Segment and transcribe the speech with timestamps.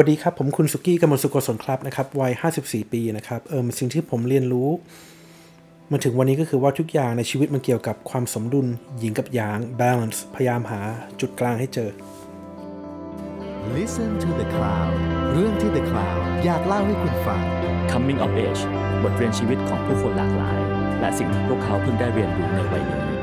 [0.00, 4.68] วัสดีครับ ผมคุณสุกี้กำมลสุโกศลครับนะครับวัย 54 ปีนะครับเออสิ่งที่ผมเรียนรู้
[5.92, 8.66] มาถึงวันนี้ก็คือว่าทุกอย่างในชีวิตมันเกี่ยวกับความสมดุล
[8.98, 10.80] หญิงกับหยาง balance พยายามหา
[11.20, 11.90] จุดกลางให้เจอ
[13.76, 14.92] Listen to the Cloud
[15.32, 17.42] เรื่องที่ The Cloud อยากเล่าให้คุณฟัง
[17.90, 18.62] Coming of Age
[19.02, 20.58] บทเรียนชีวิตของผู้คนหลากหลาย
[21.00, 23.17] และสิ่งที่พวกเขาเพิ่งได้เรียนรู้ในวัยนี้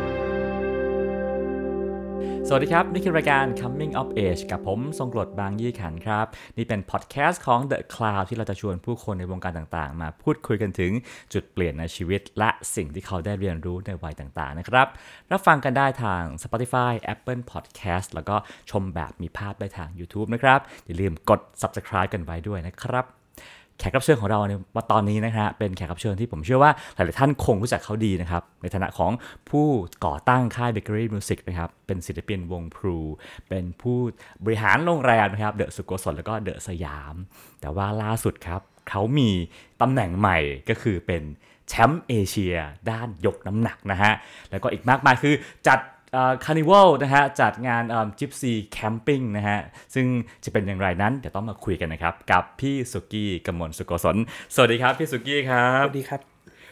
[2.49, 6.25] สวัสดีครับ นี่คือรายการ Coming of Age กับผมทรงกรดบางยี่ขันครับ
[6.57, 10.91] นี่เป็นพอดแคสต์ของ The Cloud ที่เราจะชวนผู้คนในวงการต่างๆ มาพูดคุยกันถึง
[11.33, 14.87] จุดเปลี่ยนในชีวิต และสิ่งที่เขาได้เรียนรู้ในวัยต่างๆ นะครับ
[15.31, 18.35] รับฟังกันได้ทาง Spotify Apple Podcast แล้วก็
[18.71, 23.24] ชมแบบมีภาพได้ทาง YouTube นะครับ อย่าลืมกด Subscribe กันไว้ด้วยนะครับ
[23.79, 29.11] แขกรับเชิญของเราในวันตอนนี้นะฮะเป็นแขกรับเชิญที่ผมเชื่อว่าหลาย ๆ ท่านคงรู้จักเขาดีนะครับ ในฐานะของ
[29.49, 29.67] ผู้
[30.05, 32.99] ก่อตั้งค่าย Bakery Music นะครับ เป็นศิลปินวงพรู
[33.49, 33.97] เป็นผู้
[34.43, 37.15] บริหารโรงแรมนะครับ The Sukosol แล้วก็ The Siam
[37.61, 39.29] แต่ว่าล่าสุดครับเขามี
[39.81, 40.37] ตำแหน่งใหม่
[40.69, 41.23] ก็คือเป็น
[41.69, 42.55] แชมป์เอเชีย
[42.91, 44.13] ด้านยกน้ำหนักนะฮะ
[44.51, 45.33] แล้วก็อีกมากมายคือ
[45.67, 45.79] จัด
[46.45, 47.83] carnival นะฮะจัดงาน
[48.19, 49.59] gypsy camping นะฮะ
[49.93, 50.05] ซึ่ง
[50.43, 54.17] จะเป็นอย่างไรนั้นเดี๋ยวต้องมาคุยกันนะครับ กับพี่สุกี้กมลสุโกศล
[54.55, 56.19] สวัสดีครับพี่สุกี้ครัสบวัสดีครับ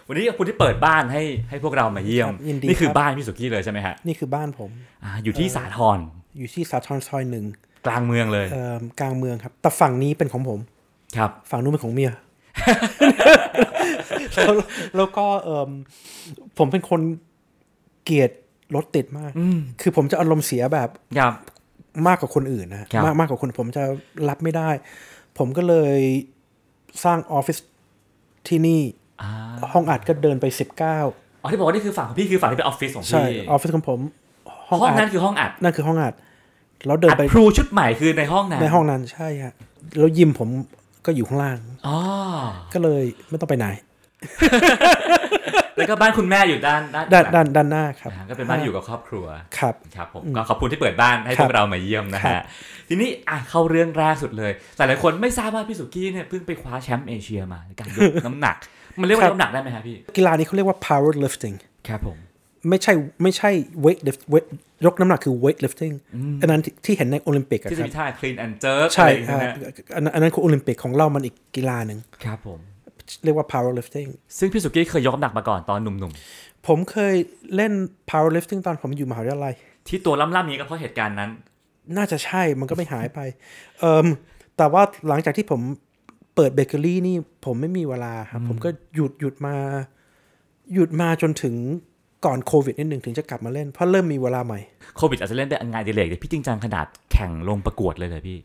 [0.08, 4.72] วันนี้คุณที่เปิดบ้านให้ให้พวกเรามาเยี่ยมครับยินดีนี่คือครับบ้านพี่สุกี้เลยใช่ไหมฮะนี่คือบ้านผม
[5.04, 6.00] อ่าอยู่ที่สาทร
[6.38, 7.46] อยู่ที่สาทรซอยหนึ่ง
[7.88, 10.60] กลางเมืองเลยเอ่อกลางเมืองครับ แต่ฝั่งนี้เป็นของผม
[11.18, 12.12] ครับ ฝั่งนู้นเป็นของเมีย
[14.36, 14.54] แล้ว
[14.98, 15.70] แล้วก็เอ่ม
[16.58, 17.02] ผมเป็นคน
[18.06, 18.32] เกลียด
[18.76, 19.32] รถติดมาก
[19.82, 21.34] คือผมจะอารมณ์เสียแบบครับ
[22.08, 23.84] มากกว่าคนอื่นนะฮะครับมากมากกว่าคนผมจะ
[24.30, 24.70] รับไม่ได้
[25.38, 26.00] ผมก็เลย
[27.04, 27.58] สร้างออฟฟิศ
[28.48, 28.82] ที่นี่
[29.22, 29.32] อ่า
[29.74, 30.82] ห้องอัดก็เดินไป19
[31.42, 34.00] อ๋อที่บอกว่านี่คือฝั่งของพี่คือฝั่งที่เป็นออฟฟิศของใช่พี่ออฟฟิศของผม
[34.70, 36.14] ห้องห้องอันั้ดนคือห้องอัดนั่นคือห้องอัด
[36.86, 39.54] แล้วเดินอัดไปครูชุดใหม่คือในห้องนั้นในห้องนั้นใช่ฮะ
[39.98, 40.50] แล้วยิมผม
[41.06, 41.98] ก็อยู่ข้างล่างอ๋อ
[42.74, 43.68] ก็เลยไม่ต้องไปไหน
[45.78, 49.26] แล้วก็บ้านคุณแม่อยู่ด้านด้านด้านหลังด้านด้านหน้าครับอ่าก็เป็นบ้านที่อยู่กับครอบครัว
[49.58, 52.44] ครับครับผมก็ขอบคุณที่เปิดบ้านให้ครัพบวกเรามาเยี่ยมนะครัฮะบ
[52.90, 58.56] ทีนี้อะเข้าเรื่องแรกสุดเลยหลายๆคนไม่ทราบว่าพี่สุกี้เนี่ยเพิ่งไปคว้าแชมป์เอเชียมาในการยกน้ำหนัก
[59.00, 61.56] มันเรียกว่าครับน้ำหนักได้ไหมฮะพี่กีฬานี้เขาเรียกว่า power lifting
[61.88, 62.18] ครับผม
[62.70, 63.50] ไม่ใช่ไม่ใช่
[63.86, 64.48] weight lift weight
[64.86, 65.94] ยกน้ำหนักคือ weight lifting
[66.42, 72.60] อันนั้นที่ที่เห็นในโอลิมปิกอะที่คจะรับมีท่า clean and jerk ใช่อะไรอย่างเงี้ยอ่านะอันนั้นอันนั้นคือโอลิมปิกของเรามันอีกกีฬาหนึ่งครับผม
[73.24, 76.14] เรียกว่า power lifting ซึ่งพี่สุกี้เคยยกน้ำหนักมาก่อนตอนหนุ่ม
[76.68, 77.16] ผมเคย
[77.56, 77.74] เล่น
[78.10, 81.30] power lifting ตอนผมอยู่มหาวิทยาลัยๆที่ตัวล่ำๆนี้ก็เพราะเหตุการณ์นั้น
[81.98, 83.20] น่าจะใช่ มันก็ไม่หายไป
[83.80, 84.08] เอิม
[84.58, 85.62] แต่ว่าหลังจากที่ผม
[86.36, 87.16] เปิดเบเกอรี่นี่
[87.46, 89.56] ผมไม่มีเวลาครับ ผมก็หยุดหยุดมา
[90.74, 91.56] หยุดมาจนถึง
[92.26, 94.60] ก่อนโควิดนิดหนึ่งถึงจะกลับมาเล่น เพราะเริ่มมีเวลาใหม่
[94.98, 98.38] โควิดอาจจะเล่นเป็นงานอดิเรกแต่พี่จริงจังขนาดแข่งลงประกวดเลยเลยพี่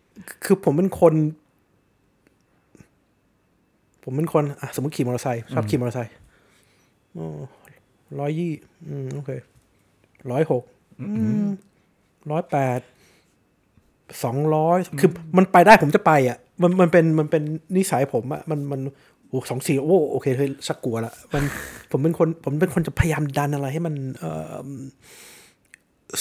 [0.45, 1.15] คือผมเป็นคน
[4.11, 6.13] ผมเป็นคนอะสมมติขี่มอเตอร์ไซค์ชอบขี่มอเตอร์ไซค์
[8.19, 8.53] ร้อยยี่
[8.89, 9.31] อืมโอเค
[10.31, 10.63] ร้อยหก
[12.31, 12.81] ร้อยแปด
[14.25, 17.43] สองร้อยคือมันไปได้ผมจะไปอะ มันมันเป็นมันเป็น
[17.77, 18.81] นิสัยผมอะมันมัน
[19.29, 21.43] โอ้สองสี่โอ้โอเคเฮ้ยชักกลัวละมัน
[21.91, 24.69] ผมเป็นคนผมเป็นคนจะพยายามดันอะไรให้มันเอ่อ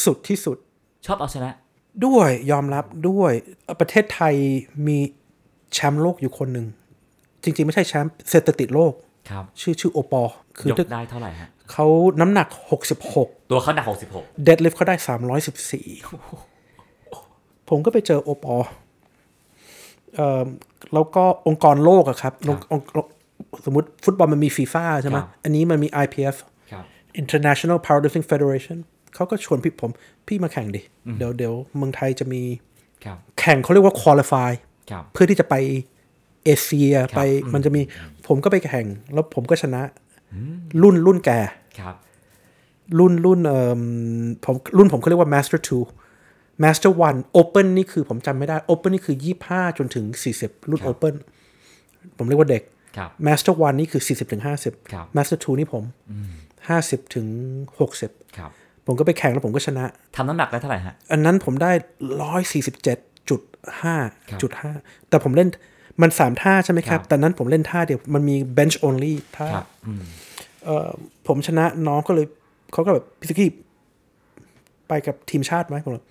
[0.05, 0.57] สุดที่สุด
[1.05, 1.51] ชอบเอาชนะ
[2.05, 3.31] ด้วยยอมรับด้วย
[3.79, 4.35] ประเทศไทย
[4.87, 4.97] มี
[5.73, 6.67] แชมป์โลกอยู่คนหนึ่ง
[7.47, 8.93] จริง ๆ ไม่ใช่แชมป์เซตติดโลก
[9.29, 10.21] ครับชื่อชื่อโอปอ
[10.57, 11.85] คือยกถ้าได้เท่าไหร่ฮะเขา
[12.21, 12.47] น้ำหนัก
[12.99, 13.85] 66 ตัวเขาหนัก
[14.15, 14.95] 66 เดดลิฟเขาได้
[16.17, 18.55] 314 ผมก็ไปเจอโอปอ
[20.15, 20.43] เอ่อ
[20.93, 22.85] แล้วก็องค์กรโลกอะครับองค์องค์
[23.65, 26.35] สมมติฟุตบอลมันมีฟีฟ่าใช่ไหมครับอันนี้มันมี IPF
[26.71, 26.85] ครับ
[27.21, 28.77] International Powerlifting Federation
[29.15, 29.91] เขาก็ชวนพี่ผม
[30.27, 30.81] พี่มาแข่งดิ
[31.17, 32.41] เดี๋ยวเดี๋ยวเมืองไทยจะมี
[33.05, 34.51] ครับแข่งเขาเรียกว่า qualify
[34.91, 35.55] ครับเพื่อที่จะไป
[36.43, 37.81] เอเชียไปอืมมันจะมี
[38.27, 39.81] ผมก็ไปแข่ง แล้วผมก็ชนะ
[40.81, 41.39] รุ่นรุ่นแก่
[41.79, 41.95] ครับ
[42.99, 43.81] รุ่นรุ่นเอ่อ
[44.45, 45.59] ผมรุ่นผมเขาเรียกว่า master
[46.11, 49.15] 2 master 1 open นี่คือผมจำไม่ได้ open นี่คือ
[49.47, 50.05] 25 จนถึง
[50.37, 51.13] 40 รุ่น open
[52.17, 52.63] ผมเรียกว่าเด็ก
[52.97, 55.83] ครับ master 1 นี่คือ 40 ถึงครับ50 master 2 นี่ผม
[56.49, 57.27] 50 ถึง
[58.01, 58.51] 60ครับ
[58.85, 59.85] ผมก็ไปแข่งแล้วผมก็ชนะ
[60.15, 61.71] ทำน้ำหนักได้เท่าไหร่ฮะ อันนั้นผมได้
[62.21, 62.97] ร้อยสี่สิบเจ็ด
[63.29, 63.41] จุด
[63.81, 63.95] ห้า
[64.41, 64.71] จุดห้า
[65.09, 65.49] แต่ผมเล่น
[66.01, 70.01] มันสามท่าใช่ไหมครับครับ แต่นั้นผมเล่นท่าเดียว มันมี bench only ท่าครับอืม
[70.65, 70.89] เอ่อ
[71.27, 72.25] ผมชนะน้องก็เลย
[72.73, 73.49] เขาก็แบบพี่สกี้
[74.87, 76.03] ไปกับทีมชาติไหมผมบอก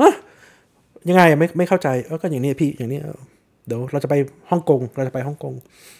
[0.00, 0.14] ฮะ
[1.08, 3.18] ยังไงอะไม่ไม่เข้าใจเออก็อย่างนี้พี่อย่างนี้เออ
[3.66, 4.14] เดี๋ยวเราจะไป
[4.50, 5.52] ฮ่องกง เราจะไปฮ่องกง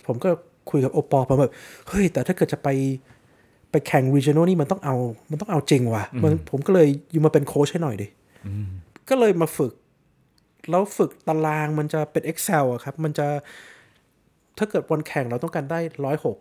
[0.06, 0.28] ผมก็
[0.70, 1.52] คุยกับโอปอล์ผมแบบ
[1.88, 2.69] เฮ้ย แต่ถ้าเกิดจะไป
[3.70, 4.96] ไปแข่ง regional นี่มันต้องเอา
[5.30, 8.06] มันต้องเอาจริงว่ะมันผมก็เลยอยู่มาเป็นโค้ชให้หน่อยดิ
[9.08, 9.72] ก็เลยมาฝึก
[10.70, 13.26] แล้วฝึกตารางมันจะเป็น Excel อะครับ มันจะ
[14.58, 16.37] ถ้าเกิดวันแข่งเราต้องการได้ร้อยหก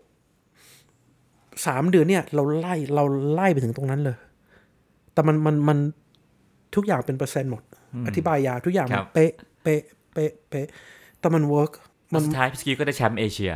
[1.66, 3.04] สามเดือนเนี่ยเราไล่เรา
[3.34, 4.18] ไล่ไปถึงตรงนั้นเลย
[5.14, 5.78] แต่มันมันมัน
[6.76, 7.64] ทุกอย่างเป็นเปอร์เซ็นต์หมด
[8.08, 9.32] อธิบายยาวทุกอย่างมันครับเป๊ะ
[9.64, 9.82] เป๊ะ
[10.14, 10.68] เป๊ะเป๊ะ
[11.20, 11.72] แต่มัน work
[12.10, 13.54] แล้วสุดท้ายพี่สุกี้ก็ได้แชมป์เอเชีย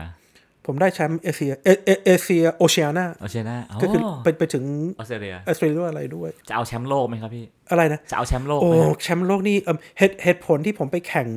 [0.65, 4.63] ผมได้แชมป์เอเชียเอเอเอเชียโอเชียนาโอเชียนาก็คือไปไปถึง
[4.99, 11.27] ออสเตรเลียออสเตรเลียอะไรด้วย จะเอาแชมป์โลกไหมครับพี่ อะไรนะ จะเอาแชมป์โลกโอ้ไหมครับแชมป์โลกนี่เอิ่มเหตุเหตุผลที่ผมไปแข่ง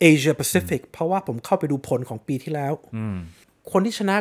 [0.00, 3.16] เอเชียแปซิฟิกเพราะว่าผมเข้าไปดูผลของปีที่แล้วอืม
[3.72, 4.16] คนที่ชนะ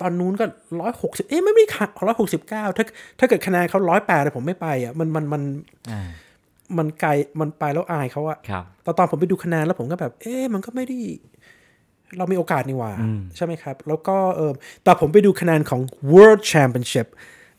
[0.00, 0.44] ตอนนู้นก็
[0.80, 2.84] ร้อยหกสิบเอ๊ะไม่ไม่ค่ะร้อยหกสิบเก้าถ้า
[3.18, 5.42] ถ้าเกิดคะแนนเขาร้อยแปดผมไม่ไปอะมันมันมัน
[5.90, 6.08] อ่า
[6.78, 7.10] มันไกล
[7.40, 10.98] มันไปแล้วอายเขาอะครับตอนตอนผมไปดูคะแนนแล้วผมก็แบบ เอ๊ะมันก็ไม่ได้
[12.18, 12.92] เรามีโอกาสนี่หว่า
[13.36, 14.52] ใช่ไหมครับ แล้วก็เออ
[14.84, 15.80] แต่ผมไปดูคะแนนของ
[16.12, 17.06] World Championship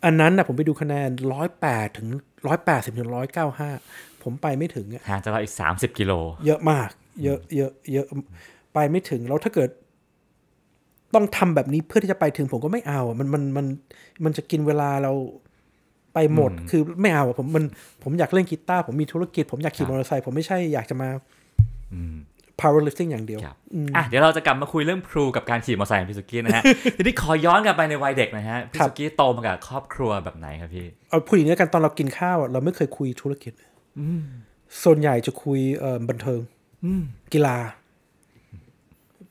[0.03, 2.07] อันนั้นนะผมไปดูคะแนนร้อยแปดถึง
[2.47, 3.69] ร้อยแปดสิบถึงร้อยเก้าห้า
[4.23, 6.11] ผมไปไม่ถึงอะห่างจากเราอีก 30 กิโล
[6.45, 6.89] เยอะมาก
[7.23, 8.07] เยอะเยอะเยอะ
[8.73, 9.69] ไปไม่ถึง แล้วถ้าเกิด
[11.15, 13.65] ต้องทำแบบนี้เพื่อที่จะไปถึงผมก็ไม่เอาอะมันมันมัน
[14.23, 15.13] มันจะกินเวลาเรา
[16.13, 17.63] ไปหมด คือไม่เอาอะผมมัน
[18.03, 21.09] ผมอยากเล่นกีตาร์ผมมีธุรกิจ ผมอยากขี่มอเตอร์ไซค์ผมไม่ใช่อยากจะมา
[22.61, 23.57] powerlifting อย่างเดียวครับ
[23.95, 26.63] อะเดี๋ยวเราจะกลับมาคุยเรื่องพลูกับการขี่มอเตอร์ไซค์ของพี่สุกี้นะฮะ
[26.97, 33.53] ทีนี้ขอย้อนกลับไปในวัยเด็กนะฮะ พี่ครับสุกี้โตมากับครอบครัวแบบไหนครับพี่ เอาพูดอย่างนี้แล้วกันตอนเรากินข้าวอะเราไม่เคยคุยธุรกิจ
[34.83, 36.39] ส่วนใหญ่จะคุยเอ่อบันเทิง
[37.33, 37.57] กีฬา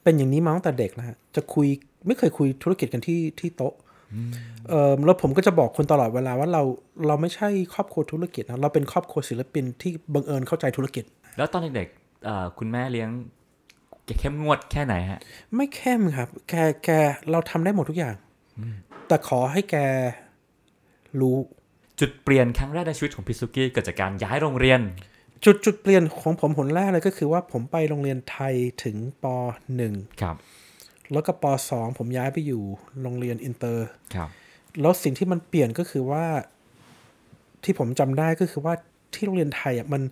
[0.03, 1.67] เป็นอย่างนี้มาตั้งแต่เด็กแล้วฮะ จะคุย
[2.07, 3.75] ไม่เคยคุยธุรกิจกันที่ที่โต๊ะ
[4.69, 6.63] เอ่อแล้วผมก็จะบอกคนตลอดเวลาว่าเรา
[7.07, 11.05] เราไม่ใช่ครอบครัวธุรกิจนะเราเป็นครอบครัวศิลปินที่บังเอิญเข้าใจธุรกิจ
[11.39, 12.01] แล้วตอนเด็กๆเอ่อ
[12.59, 13.11] คุณแม่เลี้ยง
[14.21, 15.21] เข้มงวดแค่ไหนฮะ
[15.57, 16.55] ไม่เข้มครับ แก
[16.85, 16.91] แก
[17.31, 18.15] เราทำได้หมดทุกอย่าง
[19.09, 19.77] แต่ขอให้แก
[21.21, 21.37] รู้
[22.01, 24.81] จุดเปลี่ยนครั้งแรกในชีวิตของพี่สุกี้เกิดจากการย้ายโรงเรียน
[25.45, 28.55] จุดจุดเปลี่ยนของผมหนแรกเลยก็คือว่าผมไปโรงเรียนไทย
[28.85, 29.25] ถึงป
[29.77, 30.37] หนึ่งครับ
[31.13, 32.63] แล้วก็ปสองผมย้ายไปอยู่
[33.03, 34.29] โรงเรียนอินเตอร์ครับ
[34.81, 36.25] แล้วสิ่งที่มันเปลี่ยนก็คือว่า
[37.65, 38.75] ที่ผมจำได้ก็คือว่า
[39.15, 40.03] ที่โรงเรียนไทยอะมัน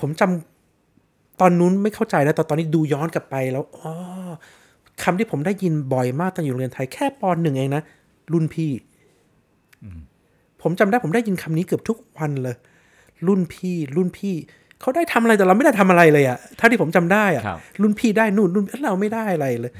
[0.00, 0.55] ผมจำ
[1.40, 3.92] ตอนนู้นไม่เข้าใจนะแต่ตอนนี้ดูย้อนกลับไปแล้วอ๋อ
[5.02, 7.82] คำที่ผมได้ยินบ่อยมากตอนอยู่โรงเรียนไทยแค่ปหนึ่งเองนะ
[8.32, 8.70] รุ่นพี่
[10.62, 12.56] ผมจำได้ผมได้ยินคำนี้เกือบทุกวันเลย
[13.26, 14.34] รุ่นพี่ รุ่นพี่
[14.80, 19.72] เขาได้ทำอะไรแต่เราไม่ได้ทำอะไรเลยอะเท่าที่ผมจำได้อะครับรุ่นพี่ได้นู่นรุ่นเราไม่ได้อะไรเลย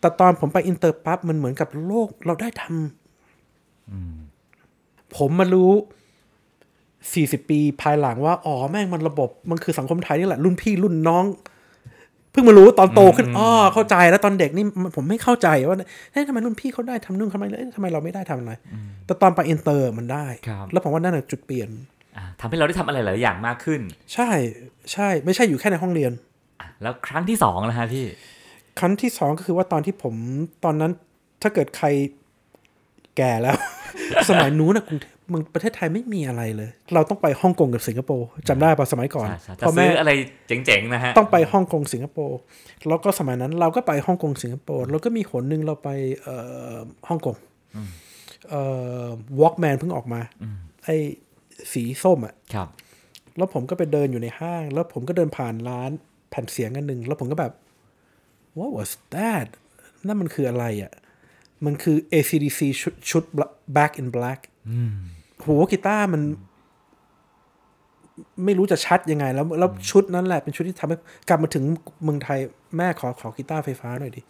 [0.00, 5.72] แต่ตอนผมไปอินเตอร์ปั๊บมันเหมือนกับโลกเราได้ทำผมมารู้
[7.12, 11.24] สี่สิบปีภายหลังว่าอ๋อแม่งมันระบบมันคือสังคมไทยนี่แหละรุ่นพี่รุ่นน้อง
[12.32, 15.76] เพิ่งมารู้ตอนโตขึ้นอ๋อเข้าใจแล้วตอนเด็กนี่มันผมไม่เข้าใจว่า
[16.12, 18.52] เฮ้ยทำไมรุ่นพี่เขาได้ทำนู่นทำไมเอ้ยทำไมเราไม่ได้ทำอะไร
[19.06, 21.68] แต่ตอนไปอินเตอร์มันได้ครับแล้วผมว่านั่นแหละจุดเปลี่ยน
[22.16, 23.80] อ่าทำให้เราได้ทำอะไรหลายอย่างมากขึ้น
[24.14, 24.30] ใช่
[24.92, 26.12] ใช่ไม่ใช่อยู่แค่ในห้องเรียน
[26.60, 28.06] อะแล้วครั้งที่สองแล้วฮะพี่
[28.78, 30.14] ครั้งที่สองก็คือว่าตอนที่ผม
[30.64, 30.92] ตอนนั้น
[31.42, 31.86] ถ้าเกิดใคร
[33.16, 33.56] แก่แล้ว
[34.28, 40.10] สมัยนู้นนะกรุงเทพเมืองประเทศไทยไม่มีอะไรเลย เราต้องไปฮ่องกงกับสิงคโปร์จำได้ปะสมัยก่อนใช่ใช่จะพ่อแม่ซื้ออะไร
[40.48, 42.38] เจ๋งๆนะฮะต้องไปฮ่องกงสิงคโปร์
[42.88, 45.88] แล้วก็สมัยนั้นเราก็ไปฮ่องกงสิงคโปร์แล้วก็มีหนหนึ่งเราไป
[46.22, 46.36] เอ่
[46.74, 46.76] อ
[47.08, 47.36] ฮ่องกง
[48.48, 48.62] เอ่
[49.04, 49.06] อ
[49.40, 50.20] วอล์กแมนเพิ่งออกมา
[50.84, 50.96] ไอ้
[51.72, 52.68] สีส้มอะครับ
[53.36, 55.90] แล้วผมก็ไปเดินอยู่ในห้าง แล้วผมก็เดินผ่านร้าน
[56.30, 57.52] แผ่นเสียงอันหนึ่งแล้วผมก็แบบ
[58.58, 59.46] what was that
[60.06, 60.92] นั่นมันคืออะไรอะ
[61.64, 63.22] มันคือ ACDC ชุดชุด
[63.76, 64.40] Back in Black
[65.44, 66.22] โหกีตาร์มัน
[68.44, 70.96] ไม่รู้จะชัดยังไง แล้วแล้วชุดนั้นแหละเป็นชุดที่ทำให้
[71.28, 71.64] กลับมาถึง
[72.02, 72.38] เมืองไทย
[72.76, 74.22] แม่ขอขอกีตาร์ไฟฟ้าหน่อยดิ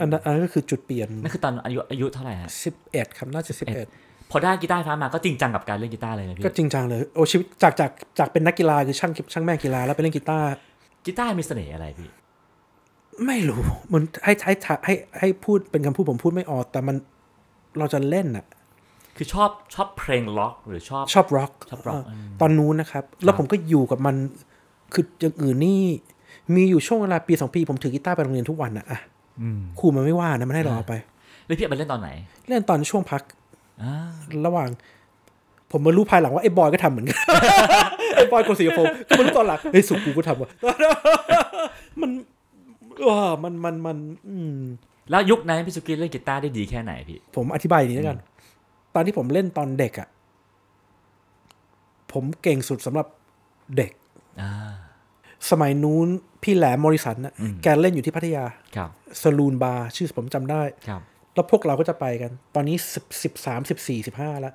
[0.00, 3.86] อันนั้นอันนั้นก็คือจุดเปลี่ยนนั่นคือตอนอายุอายุเท่าไหร่ฮะสิบเอ็ดครับน่าจะสิบเอ็ด
[4.30, 10.46] พอได้กีตาร์ไฟฟ้ามาก็จริงจังกับการเล่นกีตาร์เลยนะพี่ก็จริงจังเลยโอ้ชีวิตจากจากจากเป็นนักกีฬาคือช่างช่างแม่งกีฬาแล้วไปเล่นกีตาร์
[11.06, 12.10] กีตาร์มีเสน่ห์อะไรพี่
[13.26, 13.60] ไม่รู้
[13.92, 16.96] มันให้ให้ให้ให้ให้พูดเป็นคำพูดผมพูดไม่ออก แต่มัน
[17.78, 18.44] เราจะเล่นอะ
[19.16, 22.02] คือชอบชอบเพลงล็อก หรือชอบชอบร็อกชอบ rock
[22.40, 24.14] ตอนนู้นนะครับ แล้วผมก็อยู่กับมัน
[24.92, 25.80] คืออย่างอื่นนี่
[26.54, 28.98] มีอยู่ช่วงเวลาปีสองปี ผมถือกีตาร์ไปโรงเรียนทุกวันอะอะ
[29.78, 30.94] ครูมันไม่ว่านะมันให้เราเอาไป
[31.46, 32.08] แล้วพี่เอาไปเล่นตอนไหน
[32.48, 33.22] เล่นตอนช่วงพัก
[33.82, 33.94] อ่า
[34.46, 34.68] ระหว่าง
[35.70, 37.18] ผมมารู้ภายหลังว่าไอ้บอยก็ทำเหมือนกัน
[38.16, 40.48] ไอ้บอยคนสิงคโปร์ก็มารู้ตอนหลังเฮ้ยสุกูก็ทำว่ะ
[42.00, 42.10] มัน
[43.04, 43.96] เออมันมันมัน
[44.28, 44.56] อืม
[45.10, 48.18] แล้วยุคนั้นพี่สุกี้เล่นกีตาร์ได้ดีแค่ไหนพี่ ผมอธิบายอย่างนี้แล้วกัน
[48.94, 50.08] ตอนที่ผมเล่นตอนเด็กอะ่ะ
[52.12, 53.06] ผมเก่งสุดสำหรับ
[53.76, 53.92] เด็ก
[54.40, 54.52] อ่า
[55.50, 56.08] สมัยนู้น
[56.42, 58.44] พี่แหลมมอริสันน่ะแกเล่นอยู่ที่พัทยา
[58.76, 58.90] ครับ
[59.22, 61.00] สลูนบาร์ชื่อผมจำได้ครับ
[61.34, 64.54] แล้วพวกเราก็จะไปกัน ตอนนี้สิบสิบสามสิบสี่สิบห้าแล้ว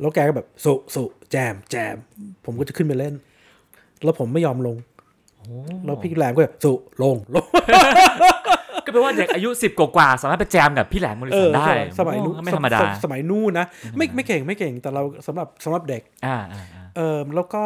[0.00, 1.96] แล้วแกก็แบบสุสุแจมแจม
[2.44, 3.14] ผมก็จะขึ้นไปเล่น
[4.04, 4.76] แล้วผมไม่ยอมลง
[5.84, 7.44] แล้วพี่แหลมก็สุลงลง
[8.90, 11.66] ก็แปลว่าเด็กอายุ 10 กว่าๆสามารถไปแจมกับพี่แหลมมอริเอสัอนได้
[11.98, 13.66] สมัยนู้นโอ้ไม่ธรรมดาสสมัยนู้นนะ
[13.96, 17.62] ไม่ไม่เก่งไม่เก่งแต่เราสำหรับสำหรับเด็กอ่าอ่าอ่าเออแล้วก็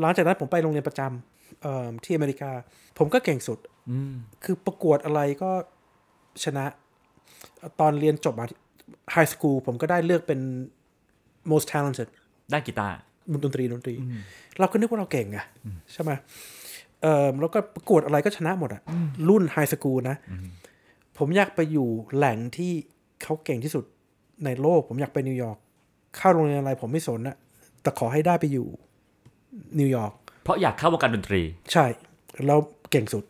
[0.00, 2.50] หลังจากนั้นผมไปโรงเรียนประจำเอ่อที่อเมริกา
[2.98, 3.58] ผมก็เก่งสุด
[3.90, 4.12] อืม
[4.44, 5.50] คือประกวดอะไรก็
[6.44, 6.64] ชนะ
[7.80, 8.46] ตอนเรียนจบมา
[9.12, 10.40] ไฮสคูลผมก็ได้เลือกเป็น
[11.50, 12.08] most talented
[12.50, 12.96] ได้กีตาร์
[13.44, 13.94] ดนตรีดนตรี
[14.58, 15.38] เราก็นึกว่าเราเก่งไง
[15.92, 16.10] ใช่ไหม
[17.02, 18.82] เออแล้วก็ประกวดอะไรก็ชนะหมดอะ
[19.28, 20.16] รุ่น high school นะ
[21.18, 22.72] ผมอยากไปอยู่แหล่งที่
[23.22, 23.84] เขาเก่งที่สุด
[24.44, 25.58] ในโลก ผมอยากไปนิวยอร์ก
[26.16, 27.36] เข้าโรงเรียนอะไรผมไม่สนอะ
[27.82, 28.66] แต่ขอให้ได้ไปอยู่
[29.78, 30.12] นิวยอร์ก
[30.44, 31.42] เพราะอยากเข้าวงการดนตรี
[31.72, 31.84] ใช่
[32.46, 32.58] แล้ว
[32.90, 33.24] เก่งสุด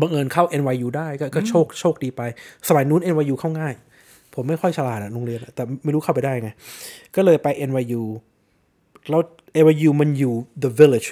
[0.00, 2.22] บังเอิญเข้า NYU ได้ก็ก็โชคโชคดีไป
[2.68, 3.74] สมัยนู้น NYU เข้าง่าย
[4.34, 6.50] ผมไม่ค่อยฉลาดอะโรงเรียนอะแต่ไม่รู้เข้าไปได้ไง
[7.16, 8.02] ก็เลยไป NYU
[9.08, 9.20] แล้ว
[9.64, 11.08] NYU มันอยู่ the village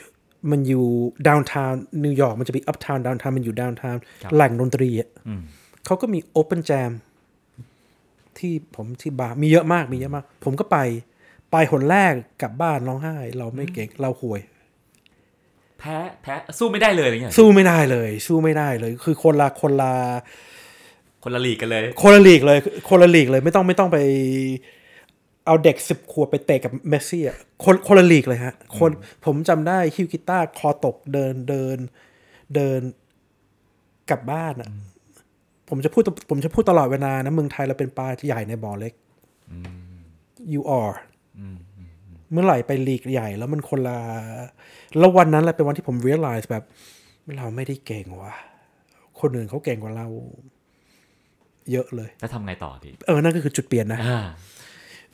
[0.50, 0.86] มันอยู่
[1.28, 5.08] downtown นิวยอร์กมันจะมี uptown downtown มันอยู่ downtown ครับแหล่งดนตรีอะ
[5.86, 6.90] เขาก็มี open jam
[8.38, 10.78] ที่ผมที่บาร์มีเยอะมากมีเยอะมาก ผมก็ไป
[11.52, 14.40] ไปหนแรกกลับบ้านร้องไห้ เราไม่เก่งเราห่วย
[15.78, 19.92] แพ้แพ้สู้ไม่ได้เลยอะไรเงี้ยสู้ไม่ได้เลย สู้ไม่ได้เลย คือคนละคนละ
[21.22, 23.98] คนละลีกกันเลย คนละลีกเลย คนละลีกเลยไม่ต้องไม่ต้องไป
[25.48, 28.90] เอาเด็กสิบขวบไปเตะกับเมสซี่อะคนคนละลีกเลยฮะ คน
[29.24, 31.78] ผมจำได้ฮิวกิต้าร์คอตกเดินเดิน
[32.54, 32.80] เดิน
[34.10, 34.68] กลับบ้านอะ
[35.68, 38.92] ผมจะพูดผมจะพูดตลอดเวลานะเมืองไทยเราเป็นปลาใหญ่ในบ่อเล็ก
[40.52, 40.94] you are
[42.32, 43.98] เมื่อไหร่ไปลีกใหญ่ แล้วมันคนละ
[44.98, 46.64] แล้ววันนั้นแหละเป็นวันที่ผม realize แบบ
[47.36, 48.34] เราไม่ได้เก่งว่ะ
[49.20, 50.08] คนอื่นเขาเก่งกว่าเรา
[51.72, 54.20] เยอะเลย แล้วทำไงต่อพี่ เออ นั่นก็คือจุดเปลี่ยนนะอ่า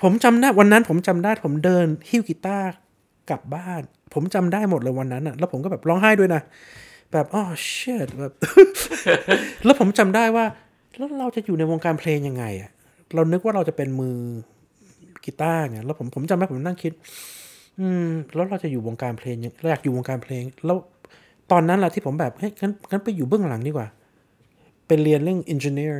[0.04, 2.68] ผมจำได้วันนั้นผมจำได้ผมเดินหิ้วกีตาร์
[3.30, 3.82] กลับบ้าน
[4.14, 6.42] ผมจำได้หมดเลยวันนั้นอะแล้วผมก็แบบร้องไห้ด้วยนะ
[7.12, 8.32] แบบอ๋อ shit แบบ
[9.64, 10.44] แล้วผมจำได้ว่า
[10.96, 12.70] แล้วเราจะอยู่ในวงการเพลงยังไงอะ
[13.14, 14.16] เรานึกว่าเราจะเป็นมือ
[15.24, 16.92] กีตาร์ไงแล้วผมผมจำได้ผมนั่งคิด
[17.80, 20.76] อืม แล้วเราจะอยู่วงการเพลงยังเราอยากอยู่วงการเพลง แล้ว
[21.50, 23.88] ตอนนั้นแหละที่ผมแบบเฮ้ยงั้นงั้นไปอยู่เบื้องหลังดีกว่า
[24.86, 25.96] เป็นเรียนเรื่อง engineer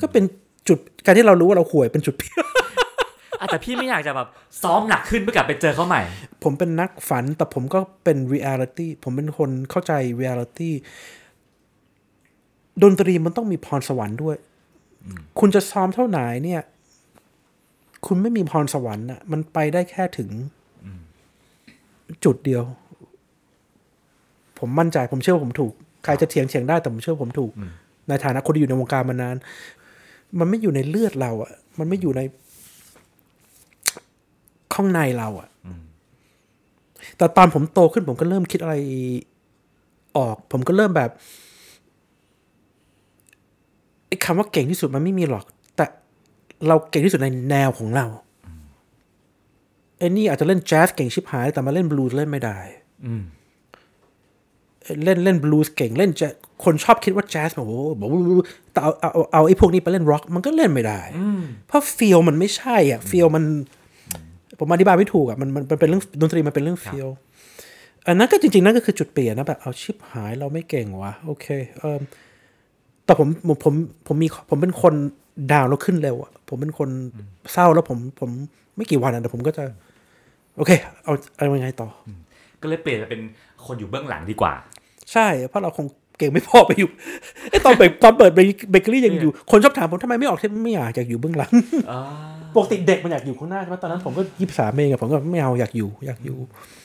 [0.00, 0.24] ก็เป็น
[0.68, 2.36] จุดการที่เรารู้ว่าเราห่วยเป็นจุดเปลี่ยน
[3.40, 4.28] อะแต่พี่ไม่อยากจะแบบ
[4.62, 6.02] ซ้อมหนักขึ้นเพื่อกลับไปเจอเขาใหม่
[6.42, 10.70] ผมเป็นนักฝันแต่ผมก็เป็น reality ผมเป็นคนเข้าใจ reality
[12.82, 14.36] ดนตรีมันต้องมีพรสวรรค์ด้วย
[15.40, 16.62] คุณจะซ้อมเท่าไหนเนี่ย
[18.06, 20.30] คุณไม่มีพรสวรรค์อะมันไปได้แค่ถึง
[22.24, 22.62] จุดเดียว
[24.58, 25.72] ผมมั่นใจผมเชื่อว่าผมถูก
[26.04, 27.50] ใครจะเถียงเถียงได้แต่ผมเชื่อว่าผมถูก
[28.08, 29.36] ในฐานะคนที่อยู่ในวงการมานาน
[30.38, 32.20] มันไม่อยู่ในเลือดเราอะ มันไม่อยู่ใน
[34.74, 35.48] ข้างในเราอะ
[37.16, 38.74] แต่ตอนผมโตขึ้นผมก็เริ่มคิดอะไร
[40.16, 41.10] ออก ผมก็เริ่มแบบ
[44.06, 45.44] ไอ้คำว่าเก่งที่สุดมันไม่มีหรอก
[45.76, 45.84] แต่
[46.66, 48.06] เราเก่งที่สุดในแนวของเรา
[49.98, 52.58] ไอ้นี่อาจจะเล่นแจ๊สเก่งชิบหาย แต่มาเล่นบลูส์เล่นไม่ได้
[53.06, 53.22] อืม
[55.04, 56.34] เล่นเล่นบลูส์เก่งเล่นแจ๊ส
[56.64, 58.20] คนชอบคิดว่าแจ๊สแบบโอ้โหบอกว่า
[58.72, 61.00] แต่เอาเอาเอาเอาไอ้พวกนี้ไปเล่นร็อกมันก็เล่นไม่ได้
[61.68, 63.44] เพราะฟีลมันไม่ใช่อะฟีลมัน
[64.58, 67.08] ผมอธิบายไม่ถูกอะมันมันมันเป็นเรื่องดนตรีมันเป็นเรื่องฟีล
[68.06, 71.46] อันนั้นก็จริงๆ นั่นก็คือจุดเปลี่ยนนะแบบเอาชิบหายเราไม่เก่งวะโอเค
[71.78, 71.98] เออ
[73.04, 73.74] แต่ผมผมผม
[74.06, 74.94] ผมมีผมเป็นคน
[75.52, 76.88] ดาวน์แล้วขึ้นเร็วอะผมเป็นคน
[77.52, 78.30] เศร้าแล้วผมผม
[78.76, 79.64] ไม่กี่วันอะแต่ผมก็จะ
[80.56, 80.70] โอเค
[81.04, 82.08] เอาเอายังไงต่ออ
[82.62, 83.20] ก็เลยเปลี่ยนมาเป็น
[83.66, 84.52] คนอยู่เบื้องหลังดีกว่า
[85.12, 85.86] ใช่ เพราะเราคง
[86.18, 86.90] เก่งไม่พอไปอยู่
[87.50, 91.52] ไอ้ตอนเปิดตอนเปิดเบเกอรี่ยังอยู่ คนชอบถามผมทำไมไม่ออกเทปไม่อยากอยากอยู่เบื้องหลัง
[91.90, 92.00] อ่า
[92.54, 96.36] ปกติเด็กมันอยากอยู่ข้างหน้าใช่ไหมตอนนั้นผมก็ยี่สิบสามเองอะผมก็ไม่เอาอยากอยู่อยากอยู่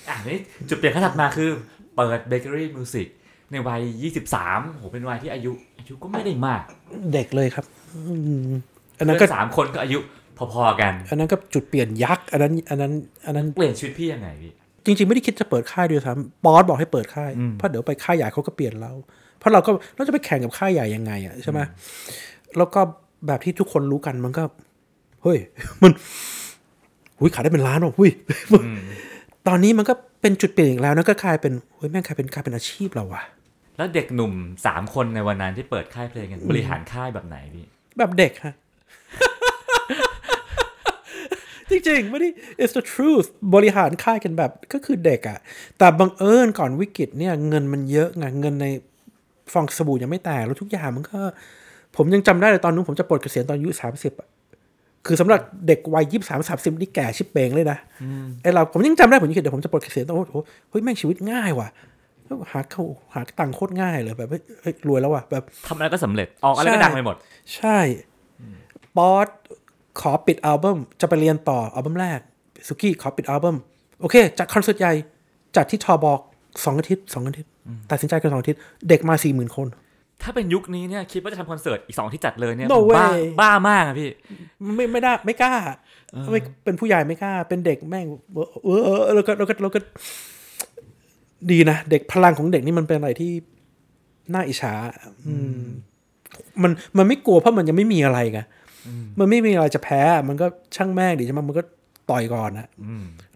[0.09, 0.37] อะนี่
[0.69, 1.49] จุดเปลี่ยนขั้นถัดมาคือ
[1.95, 3.07] เปิดเบเกอรี่มิวสิก
[3.51, 3.81] ในวัย
[4.31, 6.61] 23โหเป็นวัยที่อายุอายุก็ไม่ได้มาก
[7.13, 8.13] เด็กเลยครับอื
[8.47, 8.51] ม
[8.99, 9.99] อันนั้นก็เพื่อนสามคนก็อายุ
[10.53, 12.91] พอๆกัน อันนั้นก็จุดเปลี่ยนยักษ์อันนั้น อันนั้น
[13.25, 14.51] อันนั้นเปลี่ยนชีวิตพี่ยังไงพี่
[14.85, 18.91] จริง ๆ ไม่ได้คิดจะเปิดค่ายด้วยซ้ำบอสบอกให้เปิดค่าย เพราะเดี๋ยวไปค่ายใหญ่เขาก็เปลี่ยนเรา
[19.39, 21.59] เพราะเราก็เราจะไปแข่งกับค่ายใหญ่ยังไงอะใช่ไหม
[22.57, 22.81] แล้วก็
[23.27, 24.43] แบบที่ทุกคนรู้กันมันก็
[25.23, 25.37] เฮ้ย
[25.83, 25.91] มัน
[27.17, 28.11] หุยขายได้เป็นล้านว่ะหุย
[29.47, 33.23] ตอนนี้มันก็เป็นจุดเปลี่ยนอีกแล้วนะก็กลายเป็นเฮ้ยแม่งกลายเป็นกลายเป็นอาชีพเราว่ะ
[33.77, 34.33] แล้วเด็กหนุ่ม
[34.65, 37.65] สามคนในวันนั้นที่เปิดค่ายเพลงกันบริหารค่ายแบบไหนพี่
[37.97, 38.53] แบบเด็กฮะ
[41.71, 42.29] จริงๆ ไม่ได้
[42.61, 45.39] it's the truth บริหารค่ายกันแบบก็คือเด็กอะ
[45.77, 48.65] แต่บังเอิญก่อนวิกฤตเนี่ยเงินมันเยอะไงเงินใน
[49.53, 51.19] ฟองสบู่ยังไม่แตกแล้วทุกอย่างมันก็
[51.95, 54.27] ผมยังจำได้เลยตอนนู้นผมจะปลดเกษียณตอนอายุสามสิบอะ
[55.05, 57.77] คือสำหรับเด็กวัยยี่สามสามสิบนี่แก่ชิบเปงเลยนะ
[58.41, 60.35] ไอเราผมยังจำได้ผมยังคิดเดี๋ยวผมจะปลดเกษียณโอ้โห
[60.69, 61.67] เฮ้ยแม่งชีวิตง่ายว่ะ
[62.51, 62.83] หาเข้า
[63.13, 67.15] หาตังค์โคตรง่ายเลยแบบเฮ้ยเฮ้ยรวยแล้วว่ะแบบทำอะไรก็สำเร็จออกอะไรก็ใช่ดังไปหมด
[67.55, 67.77] ใช่
[68.97, 69.27] ป๊อต
[69.99, 72.19] ขอปิดอัลบั้มจะไปเรียนต่ออัลบั้มแรก
[72.67, 73.57] สุกี้ขอปิดอัลบั้ม
[74.01, 74.93] โอเคจัดคอนเสิร์ตใหญ่
[75.55, 76.19] จัดที่ทอบอก
[76.65, 77.51] สองอาทิตย์สองอาทิตย์
[77.91, 79.67] ตัดสินใจกันสองอาทิตย์เด็กมาสี่หมื่นคน
[80.23, 84.09] ถ้าเป็นยุคนี้เนี่ยคิดว่าจะทำคอนเสิร์ตอีกสองที่จัดเลยเนี่ย No ผมบ้า way บ้ามากอะพี่
[84.75, 85.53] ไม่ไม่ได้ไม่กล้า
[86.31, 89.79] ไม่เป็นผู้ใหญ่ไม่กล้า เป็นเด็กแม่งเออเออเออแล้วก็แล้วก็แล้วก็
[91.51, 93.31] ดีนะ เด็กพลังของเด็กนี่มันเป็นอะไรที่
[94.33, 94.73] น่าอิจฉา
[95.27, 95.63] อืม
[96.63, 98.39] มันมันไม่กลัวเพราะมันยังไม่มีอะไรไง
[99.19, 101.63] มันไม่มีอะไรจะแพ้ มันก็ช่างแม่งดิใช่ไหมมันก็
[102.09, 102.67] ต่อยก่อนนะ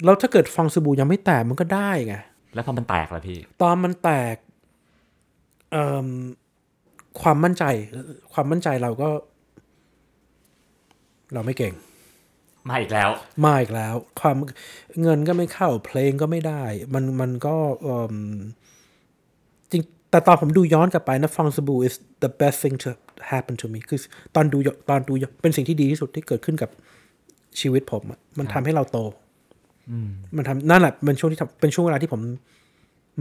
[0.04, 2.16] แล้วถ้าเกิดฟองสบู่ยังไม่แตกมันก็ได้ไง
[2.54, 4.36] แล้วพอมันแตกแล้วพี่ ตอนมันแตก
[5.72, 6.08] เอ่ม
[7.22, 7.64] ความมั่นใจ
[8.34, 9.10] ความมั่นใจเราก็
[11.34, 11.74] เราไม่เก่ง
[12.70, 13.10] มาอีกแล้ว
[13.46, 14.38] มาอีกแล้ว ความ
[15.02, 18.63] เงินก็ไม่เข้าเพลงก็ไม่ได้ มันมันก็เอิ่มจริง
[20.14, 22.90] แต่ตอนผมดูย้อนกลับไปนะฟองสบู่ is the best thing to
[23.32, 24.00] happen to me คือ
[24.36, 26.70] ตอนดูย้อนตอนดูย้อนเป็นสิ่งที่ดีที่สุดที่เกิดขึ้นกับ
[27.60, 28.98] ชีวิตผมอะมันทำให้เราโต
[30.38, 32.22] มันทำนั่นแหละเป็นช่วงที่ทำเป็นช่วงเวลาที่ผม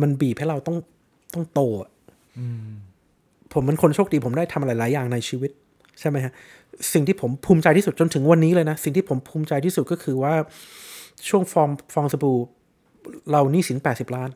[0.03, 0.77] มันบีบให้เราต้อง
[1.35, 1.91] ต้องโตอะ
[3.53, 5.51] ผมเป็นคนโชคดีผมได้ทำอะไรหลายอย่างในชีวิต
[6.01, 6.33] ใช่ไหมฮะ
[6.93, 10.35] สิ่งที่ผมภูมิใจที่สุดจนถึงวันนี้เลยนะ สิ่งที่ผมภูมิใจที่สุดก็คือว่า
[11.29, 12.37] ช่วงฟองฟองสบู่
[13.31, 14.31] เราหนี้สินแปดสิบล้าน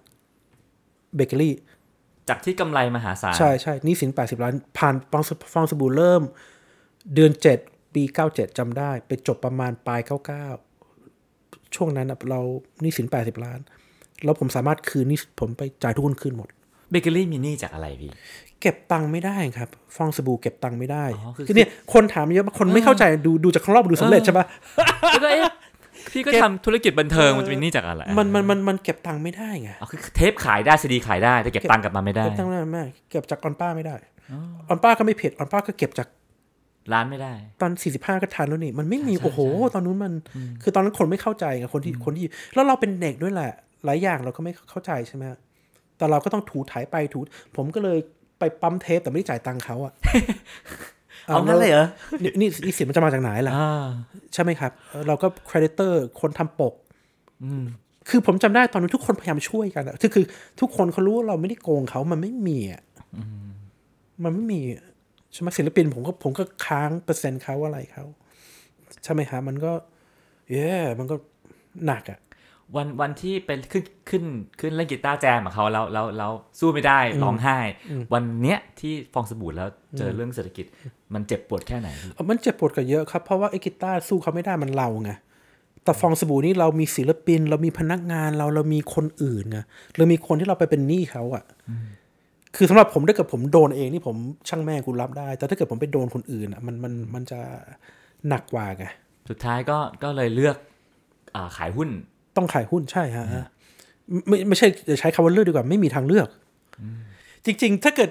[1.16, 1.54] เบเกอรี่
[2.28, 6.23] จากที่กำไรมหาศาล ใช่ใช่หนี้สินแปดสิบล้าน ผ่านฟองสฟองสบู่เริ่ม
[7.14, 7.59] เดือนเจ็ด
[7.95, 10.47] ปีเก้าเจ็ดจำได้ ไปจบประมาณปลายเก้าเก้า
[11.75, 12.40] ช่วงนั้นน่ะเรา
[12.83, 13.61] หนี้สินแปดสิบล้าน
[14.25, 16.49] แล้วผมสามารถคืนหนี้ผมไปจ่ายทุกคนคืนหมด
[16.90, 18.11] เบเกอรี่มินี่จากอะไรพี่
[18.61, 24.47] เก็บตังค์ไม่ได้ครับ ฟองสบู่เก็บตังค์ไม่ได้อ๋อคือคือเนี่ยคนถามเยอะมากคนไม่เข้าใจดูดูจากข้างนอกดูสำเร็จใช่ปะ
[25.11, 25.42] แล้วก็เอ๊ะ
[26.16, 33.96] พี่ก็เก็บทำธุรกิจบันเทิงมันจะมินี่จากอะไรมันมันมันมันเก็บตังค์ไม่ได้ไงอ๋อคือเทปขายได้ซีดีขายได้แต่เก็บตังค์กลับมาไม่ได้เก็บตังค์ไม่ได้แม่เก็บจากออนป้าไม่ได้
[34.68, 36.08] ออนป้าก็ไม่เผ็ดออนป้าก็เก็บจาก
[36.93, 39.41] ร้านไม่ได้ ตอนสี่สิบห้าก็ทันแล้วนี่ มันไม่มี โอ้โห
[39.75, 40.12] ตอนนู้นมัน
[40.62, 43.52] คือตอนนั้นคนไม่เข้าใจไงคนที่คนที่ แล้วเราเป็นเด็กด้วยแหละ
[43.84, 45.25] หลายอย่างเราก็ไม่เข้าใจใช่ไหม
[45.99, 47.19] แต่เราก็ต้องถูถ่ายไปถู
[47.56, 47.99] ผมก็เลย
[48.38, 49.93] ไปปั๊มเทปแต่ไม่ได้จ่ายตังค์เขาอะ
[51.26, 51.86] เอางั้นเลยเหรอ
[52.23, 53.86] นี่นี่นี่สินมันจะมาจากไหนล่ะอ่า
[54.32, 56.75] ใช่ไหมครับเอ่อเราก็ครดิเตอร์คนทำปก
[58.08, 60.25] คือผมจำได้ตอนนั้นทุกคนพยายามช่วยกันอะคือคือ
[60.60, 62.82] ทุกคนเขารู้ว่าเราไม่ได้โกงเขามันไม่มีอะ
[64.25, 64.60] มันไม่มี
[65.32, 68.04] ใช่ไหมศิลปินผมก็ผมก็ค้างเปอร์เซ็นต์เขาอะไรเขา
[69.02, 69.73] ใช่ไหมฮะมันก็
[70.50, 71.17] เย้มันก็
[71.86, 72.19] หนักอะ
[72.76, 74.25] วันวันที่เป็นขึ้นขึ้น
[74.61, 77.59] ขึ้นเล่นกีตาร์แจมกับเขาแล้วแล้วแล้วสู้ไม่ได้ร้องไห้
[78.13, 80.67] วันเนี้ยที่ฟองสบู่แล้วเจอเรื่องเศรษฐกิจ
[81.15, 85.11] มันเจ็บปวดแค่ไหนพี่เอ่อมันเจ็บปวดกันเยอะครับ เพราะว่าไอ้กีตาร์สู้เขาไม่ได้มันเราไง
[85.85, 89.59] แต่ฟองสบู่นี่เรามีศิลปิน เรามีพนักงานเราเรามีคนอื่นไง
[89.97, 91.45] เรามีคนที่เราไปเป็นหนี้เขาอะ
[92.57, 94.17] คือสำหรับผมถ้าเกิดผมโดนเองนี่ผม
[94.49, 97.41] ช่างแม่งกูรับได้ แต่ถ้าเกิดผมไปโดนคนอื่นอะมันมันมันจะ
[98.29, 98.87] หนักกว่าไง
[99.31, 100.57] สุดท้ายก็ก็เลยเลือก
[101.35, 101.89] อ่าขายหุ้น
[102.36, 103.26] ต้องขายหุ้นใช่ฮะ
[104.28, 106.28] ไม่ไม่ใช่จะใช้คำว่าเลือกดีกว่าไม่มีทางเลือก
[107.46, 108.10] จริง ๆ ถ้าเกิด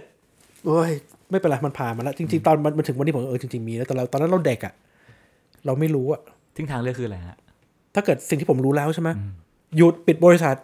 [0.66, 0.92] โอ้ย
[1.32, 4.74] ไม่เป็นไรมันผ่านมาแล้ว จริง ๆ ตอนมันมันถึงวันนี้ผมเออจริงๆมีแล้วแต่เราตอนนั้นเราเด็กอะ
[5.66, 6.22] เราไม่รู้อะ
[6.56, 7.38] ทิ้งทางเลือกคืออะไรฮะ
[7.96, 9.10] ถ้าเกิดสิ่งที่ผมรู้แล้วใช่ไหม
[9.78, 10.56] หยุดปิดบริษัท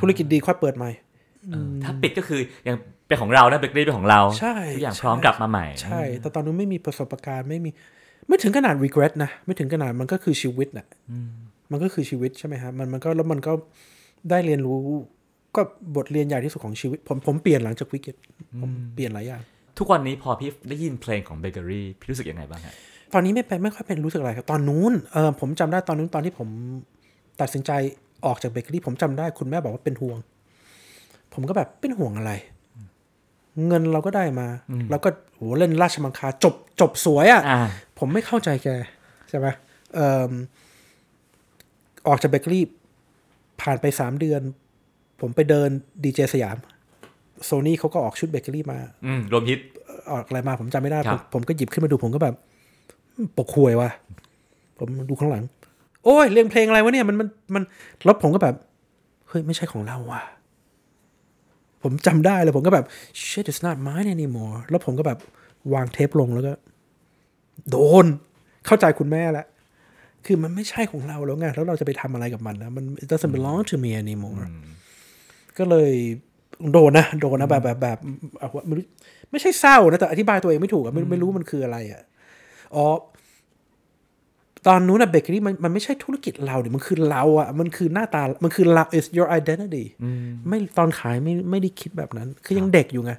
[0.00, 0.90] ธุรกิจดีค่อยเปิดใหม่
[1.52, 7.70] เออถ้าปิดก็คือยังเป็นของเรานะเบเกอรี่เป็นของเราใช่ทุกอย่างใช่พร้อมกลับมาใหม่ ใช่ แต่ตอนนู้นไม่มีประสบการณ์ไม่มี
[8.28, 10.86] ไม่ถึงขนาด regret นะ ไม่ถึงขนาดมันก็คือชีวิตน่ะ
[11.70, 13.52] มันก็คือชีวิตใช่ไหมฮะมันมันก็แล้วมันก็
[14.30, 14.78] ได้เรียนรู้
[15.56, 15.62] ก็
[15.96, 18.16] บทเรียนใหญ่ที่สุดของชีวิต ผมผมเปลี่ยนหลังจากวิกฤต
[18.60, 19.42] ผมเปลี่ยนหลายอย่าง
[19.78, 22.74] ทุกวันนี้พอพี่ได้ยินเพลงของเบเกอรี่พี่รู้สึกยังไงบ้างฮะ
[23.12, 26.48] ตอนนี้ไม่เป็นไม่ค่อยเป็นรู้สึกอะไรครับ ตอนนู้นเออผมจำได้ตอนนู้นตอนที่ผม
[27.40, 27.70] ตัดสินใจ
[28.26, 30.18] ออกจากเบเกอรี่ผมจำได้คุณแม่บอกว่าเป็นห่วง
[31.34, 32.32] ผมก็แบบเป็นห่วงอะไร
[33.66, 34.48] เงินเราก็ได้มา
[34.90, 37.60] แล้วก็โหเล่นราชมังคลาจบจบสวยอะ่ะอ่า
[37.98, 38.68] ผมไม่เข้าใจแก
[39.28, 39.46] ใช่ไหม
[39.94, 42.64] เอิ่มออกจากเบเกอรี่
[43.60, 44.40] ผ่านไปสามเดือน
[45.20, 45.68] ผมไปเดิน
[46.04, 46.56] ดีเจสยาม
[47.44, 49.60] โซนี่เขาก็ออกชุดเบเกอรี่มาอืมรวมฮิต
[50.10, 52.34] ออกอะไรมาผมจำไม่ได้ครัผบมผมก็หยิบขึ้นมาดูผมก็แบบ
[53.36, 53.90] ปกควยว่ะ
[54.78, 55.44] ผมดูข้างหลัง
[56.04, 57.62] โอ้ยเรียงเพลงอะไรวะเนี่ยมันมันมัน
[58.04, 58.54] แล้วผมก็แบบ
[59.28, 60.22] เฮ้ย ไม่ใช่ของเราว่ะ
[61.82, 62.86] ผมจำได้เลยผมก็แบบ
[63.26, 65.18] shit it's not mine anymore แล้วผมก็แบบ
[65.74, 66.52] วางเทปลงแล้วก็
[67.70, 68.06] โดน
[68.66, 69.46] เข้าใจคุณแม่แล้ว
[70.26, 74.42] คือมันไม่ใช่ของเราแล้วไงแล้วเราจะไปทำอะไรกับมันนะมัน it doesn't belong to me anymore
[75.58, 75.92] ก็เลย
[76.72, 77.98] โดนนะโดนนะแบบแบบแบบ
[78.38, 78.84] เอาว่าไม่รู้
[79.30, 82.02] ไม่ใช่เศร้านะแต่อธิบายตัวเองไม่ถูกอะไม่ไม่รู้มันคืออะไรอะ
[82.74, 82.86] อ๋อ
[84.66, 89.84] ตอนนู้นอะเบเกอรี่มันมันไม่ใช่ธุรกิจเราดิมันคือเราอะมันคือหน้าตา มันคือเรา is your identity
[90.48, 93.12] ไม่ตอนขายไม่ไม่ได้คิดแบบนั้น คือยังเด็กอยู่ไง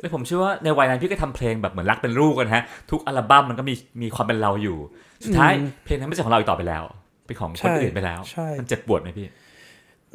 [0.00, 4.76] แล้วผมเชื่อว่าในวัยนั้นพี่ก็ทำเพลงแบบเหมือนรักเป็นลูกกันฮะ ทุกอัลบั้มมันก็มีมีความเป็นเราอยู่
[5.24, 5.52] สุดท้าย
[5.84, 6.82] เพลงนั้นไม่ใช่ของเราอีกต่อไปแล้ว
[7.26, 9.26] เป็นของคนอื่นไปแล้วใช่มันเจ็บปวดไหมพี่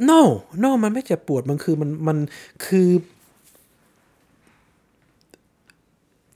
[0.09, 0.19] no
[0.63, 2.17] no มันไม่เจ็บปวดมันคือมันมัน
[2.65, 2.89] คือ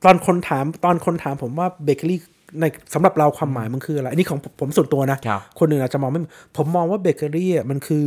[0.06, 2.20] ตอนคนถามตอนคนถามผมว่าเบเกอรี่
[2.60, 6.20] ในสำหรับเราความหมายมันคืออะไรอันนี้ของผมผมส่วนตัวนะครับคนอื่นอาจจะมองไม่
[6.58, 8.04] ผมมองว่าเบเกอรี่อะมันคือ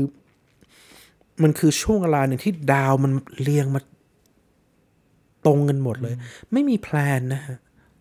[1.43, 3.81] มันคือช่วงเวลาหนึ่งที่ดาวมันเรียงมา
[5.47, 6.15] ตรงกันหมดเลย
[6.53, 7.57] ไม่มีแพลนนะฮะ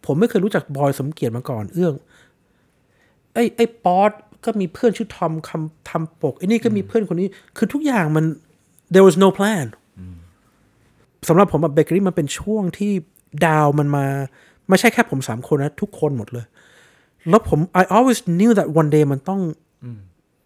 [0.05, 1.93] ผมไม่เคยรู้จักบอยสมเกียรติมาก่อนเอื้อง
[3.33, 4.11] ไอ้ไอ้ป๊อต
[4.45, 7.27] ก็มีเพื่อนชื่อทอมคำทำปกไอ้นี่ก็มีเพื่อนคนนี้
[7.57, 8.25] คือทุกอย่างมัน
[8.93, 9.65] there was no plan
[11.27, 12.91] สำหรับผมแบบเบเกอรี่มันเป็นช่วงที่
[13.45, 14.05] ดาวมันมา
[14.69, 16.45] ไม่ใช่แค่ผมสามคนนะ ทุกคนหมดเลย
[17.29, 19.41] แล้วผม I always knew that one day มันต้อง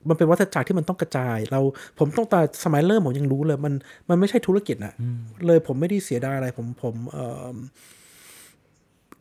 [0.10, 1.60] มันเป็นวัฏจักรที่มันต้องกระจาย เรา
[2.00, 3.74] ผมต้องแต่สมัยเริ่มผมยังรู้เลย มัน
[4.10, 4.94] มันไม่ใช่ธุรกิจนะ
[5.46, 7.56] เลยผมไม่ได้เสียดายอะไรผมผมเอ่อ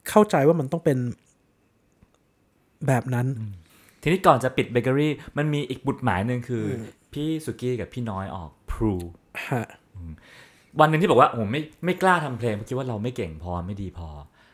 [0.09, 0.99] เข้าใจว่ามันต้องเป็น
[2.87, 3.27] แบบนั้น
[4.03, 6.81] ทีนี้ก่อนจะปิดเบเกอรี่ มันมีอีกบุตรหมายหนึ่งคืออ
[7.12, 8.94] พี่สุกี้กับพี่น้อยออกพรู
[9.49, 9.66] ฮะ
[10.81, 14.09] วันหนึ่งที่บอกว่าโอ้ไม่ไม่กล้าทำเพลงเพราะคิดว่าเราไม่เก่งพอไม่ดีพอ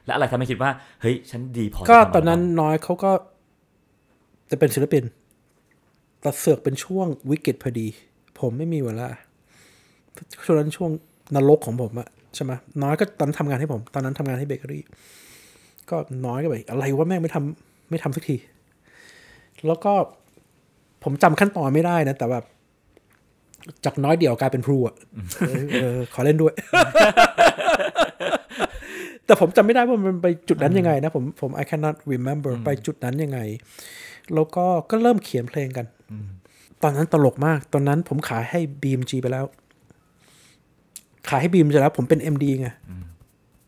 [0.06, 0.70] และอะไรทำให้คิดว่า
[1.02, 3.10] เฮ้ย ฉันดีพอ ก็จะทำตอนนั้นอัลบั้มน้อยเขาก็
[4.50, 5.02] จะเป็นศิลปิน
[6.22, 7.86] แต่เสือกเป็นช่วงวิกฤตพอดี
[8.40, 9.08] ผมไม่มีเวลา
[10.44, 10.90] ช่วงนั้นช่วง
[11.34, 14.84] นรกของผมอะใช่ไหมน้อยก็ตอนนั้นทำงานให้ผม ตอนนั้นทำงานให้เบเกอรี่
[15.90, 18.36] ก็น้อยก็แบบอะไรว่าแม่งไม่ทำไม่ทำสักที
[19.66, 19.92] แล้วก็
[21.04, 22.44] ผมจำขั้นตอนไม่ได้นะ แต่แบบ
[23.84, 24.94] จากน้อยเดียวกลายเป็นพรูอะ
[25.38, 26.54] เออเออขอเล่นด้วย
[29.26, 33.40] แต่ผมจำไม่ได้ว่ามันไปจุดนั้นยังไงนะ ผมผม I cannot remember ไปจุดนั้นยังไง
[34.34, 35.86] แล้วก็ก็เริ่มเขียนเพลงกัน
[36.82, 39.44] ตอนนั้นตลกมาก ตอนนั้นผมขายให้ BMG ไปแล้ว
[41.28, 42.68] ขายให้ BMG แล้วผมเป็น MD ไง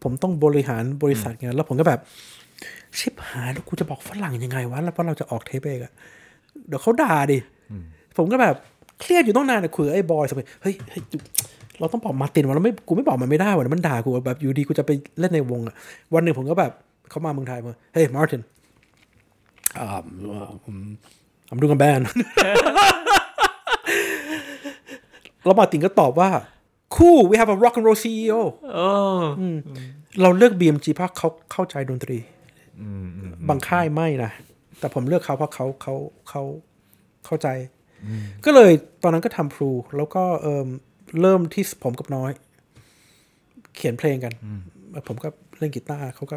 [0.03, 2.01] ผมต้องบริหารบริษัทไงแล้วผมก็แบบ
[2.99, 5.93] ชิบหายแล้วกูจะบอกฝรั่งยังไงวะ แล้วว่าเราจะออกเทปเองอะ
[6.69, 7.39] เดี๋ยวเขาด่าดิ
[8.17, 8.55] ผมก็แบบ
[9.01, 11.03] เครียดอยู่ต้องนานอะคุยกับไอ้บอยสมัยเฮ้ยเฮ้ย
[11.81, 15.75] เราต้องบอกมาร์ตินว่าเราไม่กูไม่บอกมันไม่ได้ว่ะเดี๋ยวมันด่ากูแบบอยู่ดีกูจะไปเล่นในวงอะ
[16.15, 16.73] วันหนึ่งผมก็แบบ
[17.11, 18.43] เขามาเมืองไทยมาเฮ้ยมาร์ติน
[21.49, 22.01] อ่าผมผมดูกันแบน
[25.45, 26.31] แล้วมาร์ตินก็ตอบว่า
[26.97, 28.35] cool we have a rock and roll CEO
[28.75, 28.89] โอ้
[30.23, 32.19] เราเลือก BMG เพราะเขาเข้าใจดนตรี
[33.49, 34.31] บางค่ายไม่นะ
[34.79, 35.95] แต่ผมเลือกเขาเพราะเขาเขา
[36.29, 36.43] เขา
[37.27, 37.49] เข้าใจ
[38.45, 40.69] ก็เลยตอนนั้นก็ทำพลูแล้วก็เอิ่ม
[41.21, 42.31] เริ่มที่ผมกับน้อย
[43.75, 44.33] เขียนเพลงกัน
[45.09, 45.29] ผมก็
[45.59, 46.37] เล่นกีตาร์เขาก็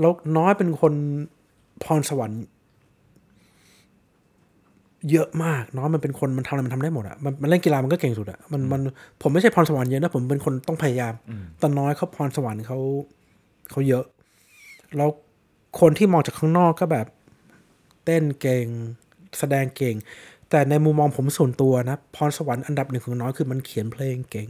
[0.00, 0.94] แล้วน้อยเป็นคน
[1.84, 2.42] พรสวรรค์
[5.10, 8.80] เยอะมากน้อยมันเป็นคนมันทำอะไรมันทำได้หมดอะมันมันเล่นกีฬามันก็เก่งสุดอะมันมัน
[9.22, 11.14] ผมไม่ใช่พรสวรรค์เยอะนะผมเป็นคนต้องพยายาม
[11.58, 12.78] แต่น้อยเขาพรสวรรค์เขา
[13.70, 14.04] เขาเยอะ
[14.96, 15.10] แล้ว
[15.80, 17.06] คนที่มองจากข้างนอกก็แบบ
[18.04, 18.66] เต้นเก่ง
[19.38, 19.96] แสดงเก่ง
[20.50, 24.48] แต่ในมุมมองผมส่วนตัวนะพรสวรรค์อันดับหนึ่งของน้อยคือมันเขียนเพลงเก่ง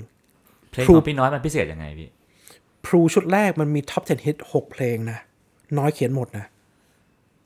[0.70, 2.08] เพลงครูของพี่น้อยมันพิเศษยังไงพี่
[2.84, 5.18] พรูชุดแรกมันมีท็อป 10 ฮิตหกเพลงนะ
[5.78, 6.44] น้อยเขียนหมดนะ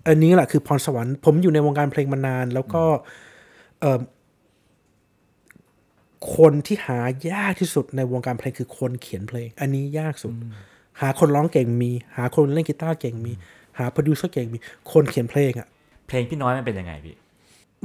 [0.09, 2.83] อันนี้แหละคือพรสวรรค์ผมอยู่ในวงการเพลงมานาน แล้วก็
[3.81, 4.01] เอ่อ
[6.37, 10.35] คนที่หายากที่สุดในวงการเพลงคือคนเขียนเพลง อันนี้ยากสุด
[11.01, 13.33] หาคนร้องเก่งมี หาคนเล่นกีตาร์เก่งมี
[13.79, 14.59] หาโปรดิวเซอร์เก่งมี
[14.93, 15.69] คนเขียนเพลงอะ่ะ
[16.09, 17.15] เพลงพี่น้อยมันเป็นยังไงพี่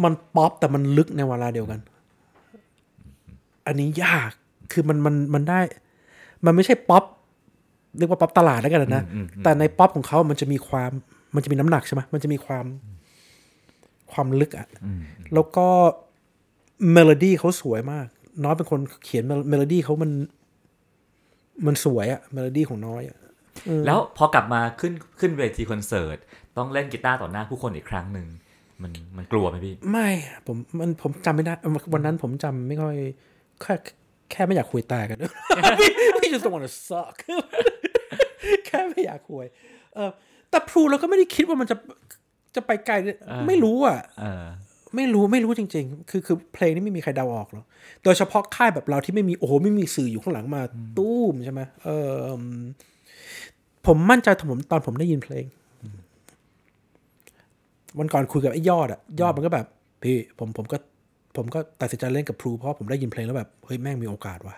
[0.03, 1.79] มันป๊อปแต่มันลึกในเวลาเดียวกัน
[3.67, 4.31] อันนี้ยาก
[4.71, 5.59] คือมันมันมันได้
[6.45, 7.03] มันไม่ใช่ป๊อป
[7.97, 9.03] เรียกว่าป๊อปตลาดแล้วกันนะ
[9.43, 10.91] แต่ในป๊อปของเขามันจะมีความ
[11.35, 12.65] มันจะมีน้ำหนักใช่ไหมมันจะมีความ
[14.11, 14.67] ความลึกอะ่ะ
[15.33, 15.67] แล้วก็
[16.91, 18.07] เมโลดี้เขาสวยมาก
[18.43, 20.11] น้อยเป็นคนเขียนเมโลดี้เขามัน
[21.67, 23.17] มันสวยอะเมโลดี้ของน้อยอะ
[23.85, 26.17] แล้วพอกลับมาขึ้นขึ้นเวทีคอนเสิร์ต
[26.57, 28.27] ต้องเล่นกีตาร์ต่อหน้าผู้คนอีกครั้งหนึ่ง
[28.81, 30.09] มันมันกลัวไหมพี่ ไม่
[30.47, 31.53] ผมมันผมจำไม่ได้
[31.93, 32.95] วันนั้นผมจำไม่ค่อย
[33.61, 33.73] แค่
[34.31, 35.17] แค่ไม่อยากห่วยตายกัน
[36.19, 37.15] พี่ just don't wanna suck
[38.65, 39.45] แค่ไม่อยากห่วย
[39.95, 40.11] เออ
[40.53, 41.75] แต่พรูเราก็ไม่ได้คิดว่ามันจะ
[42.55, 42.93] จะไปไกล
[43.47, 44.45] ไม่รู้อะเออ
[44.95, 47.65] ไม่รู้ไม่รู้จริง ๆ คือคือเพลงนี้ไม่มีใครเดาออกหรอก
[48.03, 50.61] โดยเฉพาะค่ายแบบเราที่ไม่มีโอ้โหไม่มีสื่ออยู่ข้างหลังมา
[50.97, 52.15] ตู้มใช่ไหมเออ
[53.85, 55.45] ผมมั่นใจตอนผมตอนผมได้ยินเพลง
[57.99, 59.67] วันก่อนคุยกับไอ้ยอดอะยอดมันก็แบบ
[60.03, 60.77] พี่ผมผมก็
[61.37, 64.55] ผมก็ตัดสินใจเล่นกับพลูเพราะผมได้ยินเพลงแล้วแบบเฮ้ยแม่งมีโอกาสว่ะ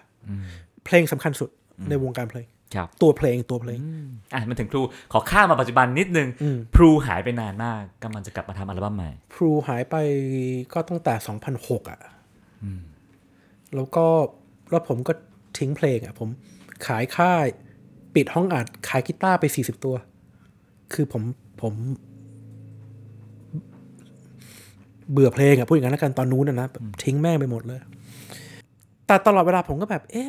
[0.85, 1.49] เพลงสำคัญสุด
[1.89, 2.54] ในวงการเพลงครับ
[3.01, 3.79] ตัวเพลงตัวเพลง
[4.33, 4.81] อะมันถึงพลู
[5.13, 9.95] ขอข้ามมาปัจจุบันนิดนึงอืมพลูหายไปนานมากกำลังจะกลับมาทำอัลบั้มใหม่พรูหายไป
[10.73, 11.13] ก็ตั้งแต่
[11.53, 11.99] 2006อะ
[13.75, 14.05] แล้วก็
[14.71, 15.13] แล้วผมก็
[15.57, 16.29] ทิ้งเพลงอะ ผม
[16.87, 17.45] ขายค่าย
[18.15, 19.95] ปิดห้องอัดขายกีตาร์ไป 40 ตัว
[20.93, 21.23] คือผม
[21.61, 21.73] ผม
[25.11, 27.79] เบื่อเพลงอะพูดอย่างนั้นแล้วกันตอนนู้นนะนะแบบทิ้งแม่งไปหมดเลย
[29.07, 30.27] แต่ตลอดเวลาผมก็แบบ เอ๊ะ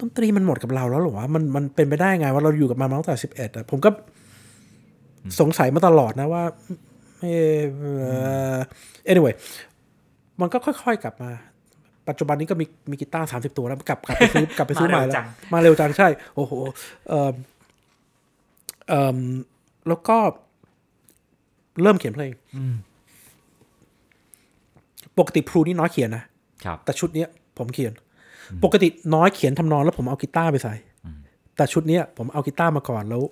[0.00, 3.90] ดนตรีมันหมดกับเราแล้วเหรอวะมันมันเป็นไปได้ไงว่าเราอยู่กับมันมาตั้งแต่สิบเอ็ดอะผมก็
[5.40, 6.42] สงสัยมาตลอดนะว่า
[7.20, 7.36] เอ่
[8.54, 8.56] อ
[9.10, 9.34] anyway
[10.40, 11.30] มันก็ค่อยๆกลับมา
[12.08, 16.52] ปัจจุบันนี้ก็มีมีกีตาร์สามสิบตัวแล้วกลับกลับไปซื้อกลับไปซื้อใหม่มาเร็วแล้จัวงมาเร็วจังใช่ โอ้โห
[17.08, 17.32] เอ่อ
[18.88, 19.18] เอ่อ
[19.88, 20.16] แล้วก็
[21.82, 22.32] เริ่มเขียนเพลง
[25.18, 26.24] ปกติพรูนี่น้อยเขียนนะ
[26.64, 27.28] ครับแต่ชุดเนี้ย
[27.58, 27.92] ผมเขียน
[28.64, 30.74] ปกติน้อยเขียนทำนองแล้วผมเอากีตาร์ไปใส่
[31.56, 33.22] แต่ชุดเนี้ยผมเอากีตาร์มาก่อนแล้ว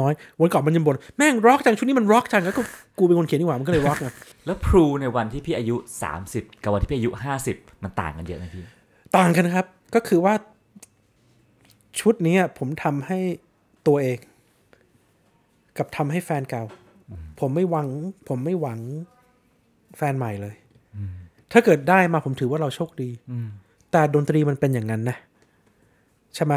[0.00, 2.62] น้อยวันก่อนมันยังบ่นแม่งร็อกจังชุดนี้มันร็อกจังแล้วก็
[2.98, 4.08] กูเป็นคนเขียนดีกว่ามันก็เลยร็อกไง
[4.46, 5.76] แล้วพรูในวันที่พี่อายุ
[6.20, 7.10] 30 กับวันที่พี่อายุ
[7.46, 8.64] 50 มันต่างกันเยอะไหมพี่
[9.16, 10.34] ต่างกันครับ ก็คือว่า
[12.00, 13.18] ชุดเนี้ยผมทำให้
[13.86, 14.18] ตัวเอง
[15.78, 16.64] กับทำให้แฟนเก่า
[17.40, 17.88] ผมไม่หวัง
[18.28, 18.80] ผมไม่หวัง
[19.96, 20.54] แฟนใหม่เลย
[21.52, 23.10] ถ้าเกิดได้มาผมถือว่าเราโชคดี
[23.94, 25.16] แต่ดนตรีมันเป็นอย่างนั้นนะ
[26.34, 26.54] ใช่ไหม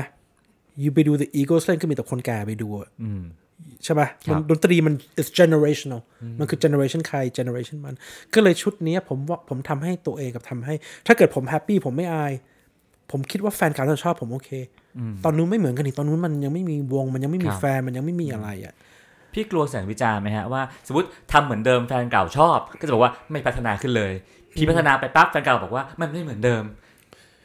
[0.84, 3.24] ยูไปดู The Eagles เล่นก็มีแต่คนแก่ไปดูอะอืม
[3.84, 6.02] ใช่ไหมครับมันดนตรีมัน is generational
[6.40, 7.96] มันคือ generation ใคร generation มัน
[8.34, 10.74] ก็เลยชุดเนี้ยผมว่าผมทำให้ตัวเองกับทำให้
[11.08, 12.34] ถ้าเกิดผมแฮปปี้ผมไม่อาย
[13.12, 14.50] ผมคิดว่าแฟนเก่าจะชอบผมโอเค
[15.24, 18.74] ตอนนู้นไม่เหมือนกันนี่ตอนนู้นมันยังไม่มีวง มันยังไม่มีครับแฟนมันยังไม่มีอะไรอะ
[19.34, 24.14] พี่กลัวเสียงวิจารณ์ไหมฮะว่าสมมติทำเหมือนเดิมแฟนเก่าชอบ ก็จะบอกว่าไม่พัฒนาขึ้นเลย
[24.56, 26.64] พี่พัฒนาไปปั๊บแฟนเก่าบอกว่ามันไม่เหมือนเดิม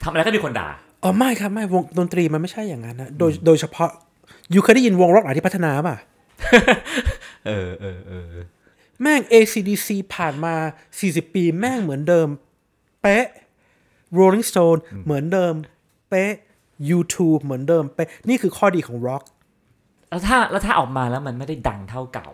[0.02, 0.68] ทำอะไรก็มีคนด่า
[1.02, 3.90] อ๋อไม่ครับไม่วงดนตรีมันไม่ใช่อย่างนั้นนะโดยโดยเฉพาะ
[4.52, 5.96] ยูเคยได้ยินวงร็อกไหนที่พัฒนาป่ะ
[7.46, 8.26] เออเออเออ
[9.00, 10.54] แม่ง ACDC ผ่านมา
[10.94, 12.28] 40 ปีแม่งเหมือนเดิม
[13.02, 13.26] เป๊ะ
[14.18, 15.54] Rolling Stone เหมือนเดิม
[16.10, 16.32] เป๊ะ
[16.96, 19.22] U2 เหมือนเดิมเป๊ะนี่คือข้อดีของ rock
[20.12, 22.28] แล้วถ้าแล้วถ้าออกมาแล้วมันไม่ได้ดังเท่าเก่า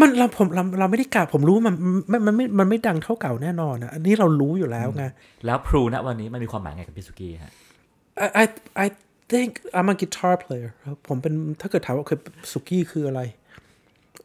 [0.00, 1.74] มันเราผมเราเราไม่ได้กล่าวผมรู้ว่ามัน
[2.12, 5.04] มันมันไม่มันไม่ดังเท่าเก่าแน่นอนนะอันนี้เรารู้อยู่แล้วไง
[5.46, 7.52] แล้วพลูณวันนี้มันมีความหมายไงกับพี่สุกี้ฮะ
[8.24, 8.44] I I
[8.84, 8.86] I
[9.32, 12.18] think I'm a guitar player ครับผมเป็นถ้าเกิดถามว่าคือ
[12.52, 13.20] สุกี้คืออะไร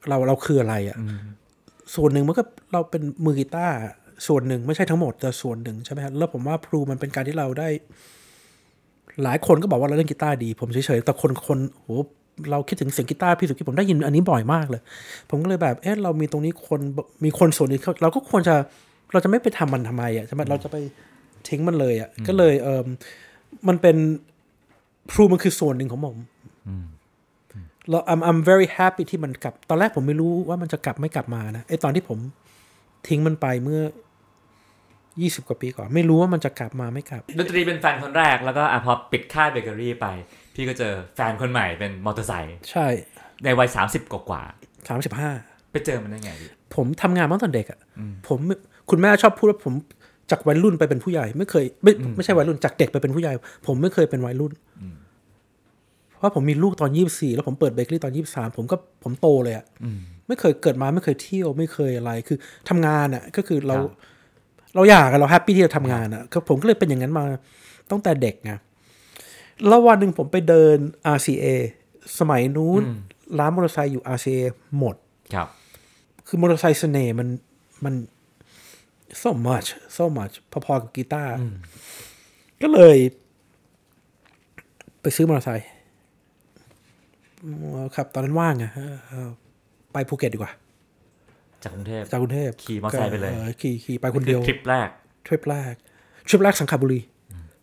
[0.09, 0.97] เราเราคืออะไรอะ่ะ
[1.95, 2.43] ส่วนหนึ่งมันก็
[2.73, 3.75] เราเป็นมือกีตาร์
[4.27, 7.69] ส่วนหนึ่งไม่ใช่ทั้งหมดแต่ส่วนหนึ่งใช่ไหมครับแล้วผมว่าพลูมันเป็นการที่เราได้
[9.23, 11.87] หลายคนก็บอกว่าเราเล่นกีตาร์ดี ผมเฉยๆแต่คนคนโห
[12.51, 14.81] เราคิดถึงเสียงกีตาร์พี่สุกี้ผมได้ยินอันนี้บ่อยมากเลย
[15.29, 16.79] ผมก็เลยแบบเออเรามีตรงนี้คน
[17.23, 18.55] มีคนส่วนนี้เขาเราก็ควรจะ
[19.11, 20.77] เราจะไม่ไปทำมันทำไมอะใช่ไหมเราจะไป
[21.49, 22.81] ทิ้งมันเลยอะก็เลยเออ
[23.67, 23.97] มันเป็น
[25.11, 26.17] พลูมันคือส่วนหนึ่งของผม
[27.89, 32.19] แล้ว I'm I'm very happy ที่มันกลับ ตอนแรกผมไม่รู้ว่ามันจะกลับไม่กลับมานะไอตอนที่ผม
[33.07, 33.81] ทิ้งมันไปเมื่อ
[35.21, 40.07] ยี่สิบกว่าปีก่อน ไม่รู้ว่ามันจะกลับมาไม่กลับดนตรีเป็นแฟนคนแรกแล้วก็อะพอปิดค่ายเบเกอรี่ไป
[40.55, 42.87] พี่ก็เจอแฟนคนใหม่เป็นมอเตอร์ไซค์ใช่
[43.43, 44.41] ในวัย 30 กว่า
[44.87, 47.79] สามสิบห้าๆไปเจอมันได้ไงพี่ผมทำงานมาตั้งแต่เด็กอะ่ะ
[48.27, 48.39] ผม
[48.89, 49.73] คุณแม่ชอบพูดว่าผม
[50.31, 53.33] จากวัยรุ่นไปเป็นผู้ใหญ่ ไม่เคยไม่ไม่ใช่วัยรุ่นจากเด็กไปเป็นผู้ใหญ่
[53.67, 54.53] ผมไม่เคยเป็นวัยรุ่น
[56.17, 59.65] เพราะผมมีลูกตอนยี่สี่แล้วผมเปิดเบเกอรี่ตอนยี่สามผมก็ผมโตเลยอะ่ะ
[60.27, 62.37] ไม่เคยเกิดมาไม่เคยเที่ยวไม่เคยอะไรคือ
[62.69, 63.75] ทำงานอะ่ะก็คือเรา
[64.75, 67.23] เราอยากอะเรา happy ที่จะทำงานอะ่ะก็ผมก็เลยเป็นอย่างนั้นมา
[67.89, 68.51] ตั้งแต่เด็กไง
[69.67, 70.77] แล้ววันหนึ่งผมไปเดิน
[71.15, 71.45] RCA
[72.19, 72.81] สมัยนู้น
[73.39, 74.41] ร้านมอเตอร์ไซค์อยู่ RCA
[74.77, 74.95] หมด
[75.35, 75.47] ครับ
[76.27, 77.27] คือมอเตอร์ไซค์เสน่ห์มัน
[77.85, 77.93] มัน
[79.21, 80.33] so much so much
[80.65, 81.33] พอๆกับกีตาร์
[82.61, 82.97] ก็เลย
[85.01, 85.67] ไปซื้อมอเตอร์ไซค์
[87.95, 89.29] ครับ ตอนนั้นว่างไงเออเออ
[89.93, 90.51] ไปภูเก็ตดีกว่า
[91.63, 94.89] จากกรุงเทพจากกรุงเทพขี่มอเตอร์ไซค์ไปเลยออขี่ขี่ไปคนเดียวทริปแรก
[95.27, 95.73] ทริปแรก
[96.27, 97.01] ทริปแรกสังขละบุรี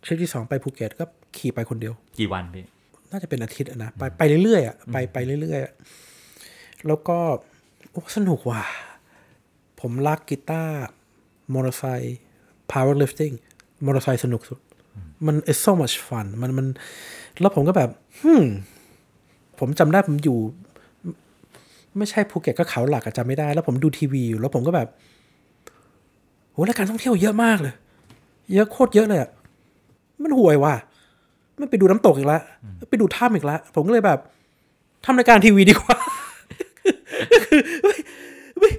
[0.05, 1.05] ทริปที่สองไปภูเก็ตก็
[1.37, 2.65] ขี่ไปคนเดียว กี่วันพี่
[3.11, 5.73] น่าจะเป็นอาทิตย์อะนะไปไปเรื่อยๆอะไปไปเรื่อยๆอะ
[6.87, 7.19] แล้วก็
[7.91, 8.63] โอ้สนุกว่ะ
[9.81, 10.77] ผมรักกีตาร์
[11.53, 12.19] มอเตอร์ไซค์
[12.73, 13.35] power lifting
[13.85, 14.59] มอเตอร์ไซค์สนุกสุด
[15.27, 16.67] มัน is so much fun มันมัน
[17.41, 18.45] แล้วผมก็แบบฮึม
[19.59, 20.39] ผมจำได้ผมอยู่
[21.99, 24.89] ไม่ใช่ภูเก็ตก็เขาหลักอะจำไม่ได้ แล้วผมดูทีวีอยู่แล้วผมก็แบบ
[26.53, 27.75] โหรายการท่องเที่ยวเยอะมากเลย
[28.55, 29.31] เยอะโคตรเยอะเลยอะ
[30.23, 30.75] มันห่วยว่ะ
[31.57, 32.43] ไม่ไปดูน้ำตกอีกแล้ว
[32.91, 34.19] ไปดูถ้ำอีกแล้วผมก็เลยแบบ
[35.05, 35.97] ทำรายการทีวีดีกว่า
[37.45, 37.97] คือไม่
[38.59, 38.71] ไม่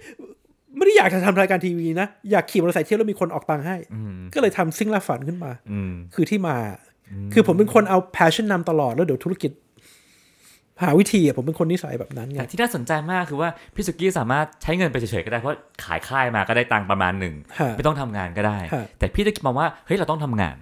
[0.77, 3.75] ไม่ได้อยากจะทำรายการทีวีนะ อยากขี่มอเตอร์ไซค์เที่ยวแล้วมีคนออกตังค์ให้
[4.33, 6.55] ก็เลยทำซิ่งล่าฝันขึ้นมาอืมคือที่มา
[7.33, 9.51] คือผมเป็นคนเอา passion นำตลอดแล้วเดี๋ยวธุรกิจ
[10.83, 20.55] หาวิธีอะผมเป็นคนนิสัยแบบนั้นไงแต่ที่น่าสนใจมากคือว่าพี่สุกี้สามารถใช้เงินไปเฉยๆก็ได้เพราะขายค่ายมาก็ได้ตังค์ประมาณหนึ่งฮะไม่ต้องทำงานก็ได้ฮะแต่พี่จะมองว่าเฮ้ยเราต้องทำงาน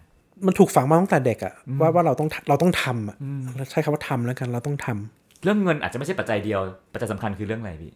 [0.45, 3.17] มันถูกฝังมาตั้งแต่เด็กอะว่าว่าเราต้องเราต้องทำอะ
[3.55, 6.59] เราใช้คำว่าทำแล้วกันเราต้องทำเรื่องเงินอาจจะไม่ใช่ปัจจัยเดียว
[6.93, 7.91] ปัจจัยสำคัญคือเรื่องอะไรพี่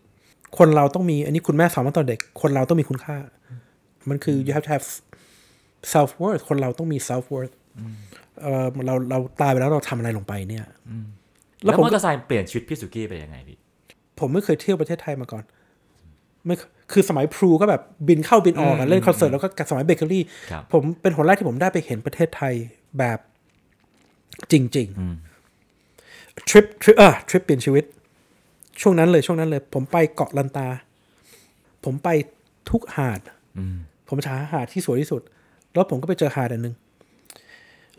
[0.58, 3.16] คนเราต้องมีอันนี้คุณแม่สอนมาตอนเด็ก คนเราต้องมีคุณค่า
[4.10, 4.88] มันคือ you have to have
[5.94, 7.54] self worth คนเราต้องมี self worth
[8.42, 10.66] เออเราเราตายไปแล้วเราทำอะไรลงไปเนี่ย
[11.64, 13.58] แล้ววผมก็มอเตอร์ไซค์เปลี่ยนชีวิตพี่สุกี้ไปยังไงพี่
[14.20, 15.44] ผมไม่เคยเที่ยวประเทศไทยมาก่อน
[16.46, 22.54] ไม่เคคือสมัยพรูก็แบบบินเข้าบินออกอะเล่นคอนเสิร์ตแล้วก็สมัยเบเกอรี่ครับผมเป็นคนแรกที่ผมได้ไปเห็นประเทศไทย
[23.00, 23.20] แบบ
[24.52, 27.86] จริงๆทริปทริปเออทริปเปลี่ยนชีวิต
[28.82, 30.68] ช่วงนั้นเลยช่วงนั้นเลย ผมไปเกาะลันตา
[31.86, 32.10] ผมไป
[32.70, 33.20] ทุกหาด
[34.08, 35.22] ผมจะหาหาดที่สวยที่สุด
[35.74, 36.76] แล้วผมก็ไปเจอหาดอันหนึ่ง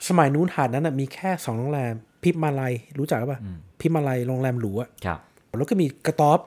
[0.09, 3.39] สมัยนู้นหาดนั้นนะมีแค่สองโรงแรม พิมมาลัยรู้จักป่ะ
[3.81, 5.19] พิมมาลัยโรงแรมหรูอะครับ
[5.59, 6.39] แล้วก็มีกระต๊อบ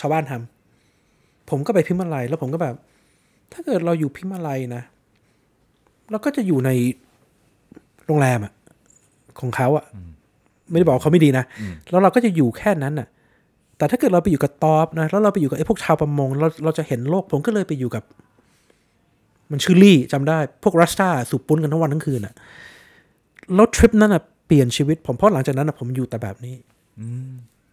[0.00, 2.74] ชาวบ้านทำผมก็ไปพิมพ์อะไรแล้วผมก็แบบ
[3.52, 4.82] ถ้าเกิดเราอยู่พิมพ์อะไรนะ
[6.10, 6.70] เราก็จะอยู่ใน
[8.06, 8.52] โรงแรมอะ
[9.40, 9.84] ของเขาอะ
[10.70, 11.44] ไม่ได้บอกว่าเขาไม่ดีนะ
[11.90, 13.08] แล้วเราก็จะอยู่แค่นั้นอะ
[13.78, 18.04] แต่ถ้าเกิดเราไปอยู่กับตอบนะแล้วเราไปอยู่กับไอ้พวกชาวประมงเราเราจะเห็นโลกผมก็เลยไปอยู่กับ
[19.50, 22.34] มันชื่อลี่จำได้ พวกรัสตาสูบปุ้นกันทั้งวันทั้งคืนอะ
[23.54, 26.54] แล้วทริปนั้นอะ เปลี่ยนชีวิตผมเพราะหลังจากนั้นอะผมอยู่แต่แบบนี้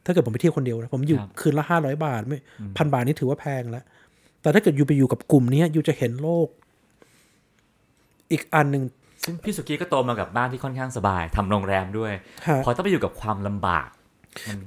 [0.05, 2.37] ถ้าเกิดผมไปเที่ยวคนเดียวนะผมอยู่ครับคืนละห้าร้อยบาทไม่
[2.77, 3.83] พันบาทนี่ถือว่าแพงแล้ว
[4.41, 6.47] แต่ถ้าเกิดอยู่ไปอยู่กับกลุ่มเนี้ยอยู่จะเห็นโลก
[8.31, 8.83] อีกอันหนึ่ง
[9.23, 12.13] ซึ่งพี่สุกี้ก็โตมากับบ้านที่ค่อนข้างสบายทำโรงแรมด้วย
[12.47, 13.87] ฮะพอต้องไปอยู่กับความลำบาก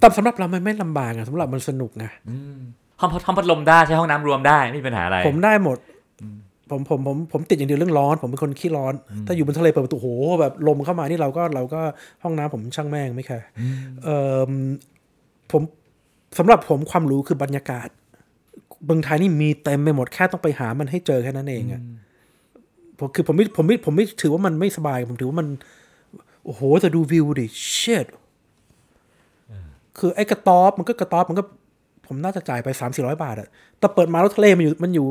[0.00, 2.04] แต่สำหรับเรามันไม่ลำบากอะสำหรับมันสนุกไง
[3.00, 5.78] ห้องพัดห้องพัดลมได้ใช้ห้องน้ำรวมได้ไม่มีปัญหาอะไร ผมได้หมด
[6.74, 8.94] ผมผมผมผมติดอย่างเดียวเรื่องร้อน ผมเป็นคนขี้ร้อน
[9.26, 10.08] ถ้าอยู่บนทะเลเปิดประตูโห
[10.40, 11.80] แบบลมเข้ามานี่เราก็เราก็
[12.22, 13.46] ห้องน้ำผมช่างแม่งไม่แคร์
[14.04, 14.16] เอ่
[14.48, 14.50] อ
[15.52, 15.62] ผม
[16.38, 17.88] สำหรับผมความรู้คือบรรยากาศ
[18.84, 21.82] เมืองไทยนี่มีเต็มไปหมดแค่ต้องไปหามันให้เจอแค่นั้นเองอะ
[22.98, 25.48] ผมคือผมไม่ผมไม่ผมไม่ถือว่ามันไม่สบาย ผมถือว่ามัน
[26.44, 28.06] โอ้โหแต่ดูวิวดิ shit
[29.98, 31.44] คือไอ้กระต๊อบมันก็กระต๊อบมันก็
[32.06, 35.06] ผมน่าจะจ่ายไปสามสี่ร้อยบาทอะแต่เปิดมาแล้วทะเลมันอยู่มันอยู่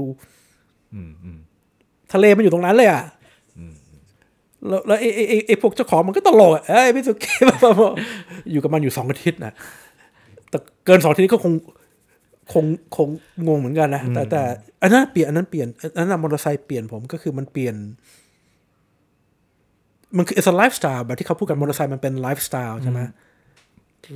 [2.14, 3.04] ทะเลมันอยู่ตรงนั้นเลยอะ
[4.68, 7.74] แล้วแล้วไอ้ไอ้ไอ้ไอ้พวกเจ้าของมันก็ตลกอะเอ้ยพี่สุกี้แบบว่า
[8.52, 9.54] อยู่กับมันอยู่สองอาทิตย์นะ
[10.50, 11.54] แต่เกินสองอาทิตย์ก็คง
[12.54, 13.10] คงคง
[13.48, 14.42] งงเหมือนกันนะแต่แต่
[14.82, 17.76] อันนั้นเปลี่ยนอันนั้นเปลี่ยนอันนั้นมอเตอร์ไซค์เปลี่ยนผมก็คือมันเปลี่ยน
[20.18, 23.00] มันคือ it's a lifestyle แบบที่เขาพูดกันมอเตอร์ไซค์มันเป็นไลฟ์สไตล์ใช่ไหม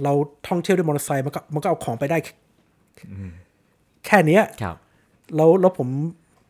[0.04, 0.14] เรา
[0.48, 2.34] ท่องเที่ยวด้วยมอเตอร์ไซค์มันก็มันก็เอาของไปได้ แค่
[4.06, 4.76] แค่เนี้ยครับ
[5.36, 5.88] แล้วแล้วผม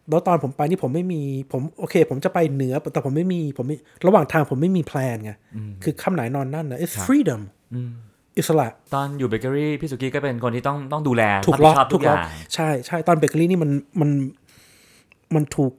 [0.09, 5.31] แล้วตอนผมไปนี่ผมไม่มีผมโอเค ผมจะไปเหนือแต่ผมไม่มีผมไม่ระหว่างทางผมไม่มีแพลนไง
[5.83, 7.41] คือค่ำไหนนอนนั่นนะ it's freedom
[8.37, 14.09] อิสระ ตอนอยู่เบเกอรี่พี่สุกี้ก็เป็นคนที่ต้องต้องดูแลถูกรับล็ผิอกดชอบถูทุกกอล็อกย่างใช่ใช่ตอนเบเกอรี่นี่มันมัน
[15.35, 15.73] มันถูก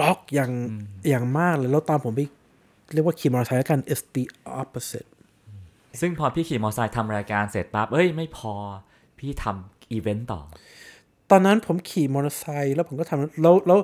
[0.00, 0.52] ล็อกอย่าง
[1.08, 2.20] อย่างมากเลยแล้วตอนผมไป
[2.92, 4.24] เรียกว่าขี่มอเตอร์ไซค์แล้วกัน it's the
[4.60, 5.08] opposite
[6.00, 8.52] ซึ่งพอพี่ขี่มอเตอร์ไซค์ทำรายการเสร็จปั๊บเอ้ยไม่พอ
[9.18, 10.40] พี่ทำอีเวนต์ต่อ
[11.30, 13.78] ตอนนั้นผมขี่มอเตอร์ไซค์แล้วผมก็ทำแล้วแล้ว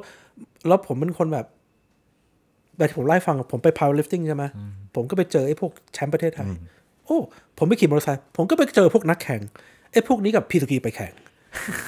[0.66, 1.46] แล้วผมเป็นคนแบบ
[2.76, 4.44] แบบที่ผมไล่าให้ฟังอะผมไป powerlifting ใช่ไหม
[4.94, 6.46] ผมก็ไปเจอไอ้พวกแชมป์ประเทศไทย
[7.05, 7.18] โอ้
[7.59, 9.40] ผมไปขี่มอเตอร์ไซค์ผมก็ไปเจอพวกนักแข่ง
[9.92, 11.12] ไอ้พวกนี้กับพี่สกีไปแข่ง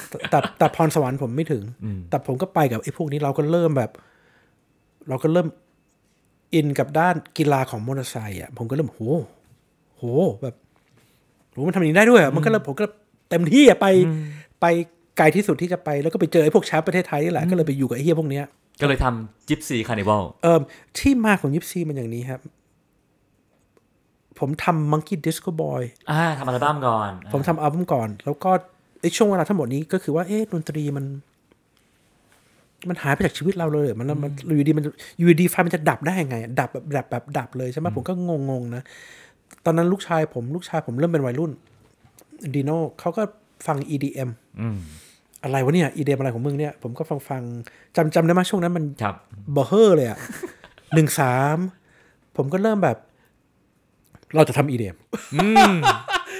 [0.09, 1.63] แต่แต่แต่พรสวรรค์ผมไม่ถึง
[2.09, 3.91] แต่ผมก็ไปกับไอ้พวกนี้เราก็เริ่มแบบ
[5.09, 5.47] เราก็เริ่ม
[6.53, 8.99] อินกับด้านกีฬาของมอเตอร์ไซค์อะผมก็เริ่มโห
[9.97, 10.03] โห
[10.41, 10.55] แบบ
[11.51, 12.85] โหมันทำอย่างนี้ได้ด้วยอะมันก็เลยผมก็
[13.29, 13.87] เต็มที่อะไป
[14.61, 14.65] ไป
[15.17, 18.45] ไกลที่สุดที่จะไปแล้วก็ไปเจอไอ้พวกแชมป์ประเทศไทยนี่แหละก็เลยไปอยู่กับไอ้เฮียพวกเนี้ย
[18.81, 20.59] ก็เลยทำ Gypsy Carnivalเอ่อ
[20.99, 22.41] ที่มาของ Gypsy มันอย่างนี้ครับ
[24.39, 28.51] ผมทำ Monkey Disco Boy อ่าทำอัลบั้มก่อน ผมทำอัลบั้มก่อน แล้วก็
[29.01, 31.05] ไอ้ช่วงเวลาทั้งหมดนี้ก็คือว่าเอ๊ะดนตรีมัน
[32.89, 34.85] มันหายไปจากชีวิตเราเลยเหรอมันมันอยู่ดีมัน
[35.17, 38.83] อยู่ดีไฟมันจะดับได้ยังไง ดับแบบดับแบบดับเลยใช่ไหมผมก็งงงๆนะ
[39.65, 41.51] ตอนนั้นลูกชายผมลูกชายผมเริ่มเป็นวัยรุ่น
[42.55, 43.23] ดีโน่เขาก็
[43.67, 44.29] ฟัง EDM
[44.61, 44.77] อืม
[45.45, 47.41] อะไรวะเนี่ย EDM อะไรของมึงเนี่ยผมก็ฟังฟัง
[47.95, 49.15] จำจำได้ไหมช่วงนั้นมันครับ
[49.53, 50.19] เบอร์เฮอร์เลยอะ
[50.93, 51.57] หนึ่งสาม
[52.37, 52.97] ผมก็เริ่มแบบ
[54.35, 54.97] เราจะทำอีเดียม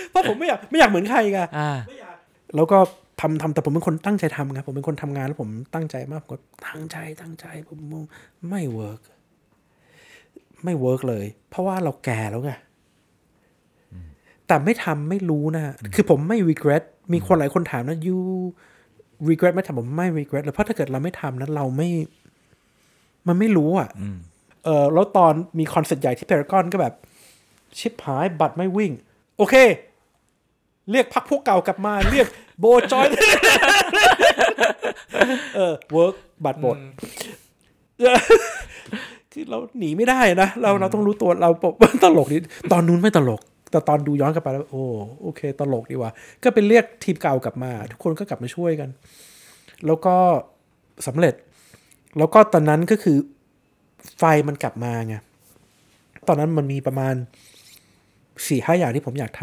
[0.10, 1.72] เพราะผมไม่อยากไม่อยากเหมือนใครไงอ่า
[2.56, 2.78] แล้วก็
[3.22, 8.04] ทำทำแต่ผมเป็นคนตั้งใจทำไงผมเป็นคนทำงานแล้วผมตั้งใจมากผมก็ตั้งใจตั้งใจผมมอง
[8.50, 9.02] ไม่เวิร์ก
[10.64, 12.52] ไม่เวิร์กเลย เพราะว่าเราแก่แล้วไง
[14.48, 16.84] แต่ไม่ทำไม่รู้นะ คือผมไม่ regret
[17.14, 18.20] มีคนหลายคนถามนะ you
[19.30, 21.90] regret ไหมทำผมไม่ regret เลยเพราะถ้าเกิดเราไม่ทำนั้นเราไม่
[23.28, 23.90] มันไม่รู้อะ
[24.66, 26.94] เออแล้วตอนมีคอนเสิร์ตใหญ่ที่พารากอนก็แบบ
[27.78, 28.92] ฉิบหายบัตรไม่วิ่ง
[29.38, 29.56] โอเค
[30.92, 32.28] เรียกพักพวกเก่ากลับมา เรียก
[32.60, 33.08] โบจอย
[35.56, 36.78] เออ work บัตรหมด
[39.32, 41.50] คือเราหนีไม่ได้นะ เราเราต้องรู้ตัวเรา
[42.04, 43.42] ตลกนิดตอนนู้นไม่ตลก
[43.76, 44.84] แต่ตอนดูย้อนกลับไปแล้วโอ้
[45.22, 46.12] โอเค ตลกดีว่ะ
[46.44, 48.90] ก็เป็นเรียกทีมเก่ากลับมา ทุกคนก็กลับมาช่วยกัน
[49.86, 50.16] แล้วก็
[51.08, 51.34] สำเร็จ
[52.18, 53.18] แล้วก็ตอนนั้นก็คือ
[54.18, 55.16] ไฟมันกลับมาไง
[56.28, 57.16] ตอนนั้นมันมีประมาณ
[58.48, 59.42] สี่ห้าอย่างที่ผมอยากท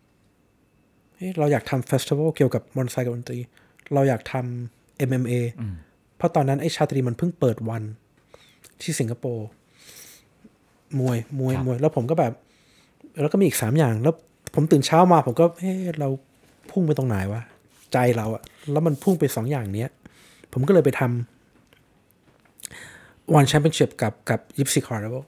[0.00, 3.38] ำเฮ้ยเราอยากทำเฟสติวัลเกี่ยวกับมอเตอร์ไซค์กับดนตรี
[3.94, 5.34] เราอยากทำ MMA
[6.16, 7.82] เพราะตอนนั้นไอ้ชาตรีมันเพิ่งเปิดวัน
[8.82, 9.46] ที่สิงคโปร์
[11.00, 12.32] มวยมวยครับมวย แล้วผมก็แบบ
[13.20, 14.14] แล้วก็มีอีกสามอย่าง แล้ว
[14.54, 16.08] ผมตื่นเช้ามาผมก็เฮ้เรา
[16.70, 17.42] พุ่งไปตรงไหนวะ
[17.92, 18.42] ใจเราอะ
[18.72, 19.90] แล้วมันพุ่งไปสองอย่างเนี้ย
[20.52, 25.22] ผมก็เลยไปทำ ONE Championship กับกับ Gypsy Carnival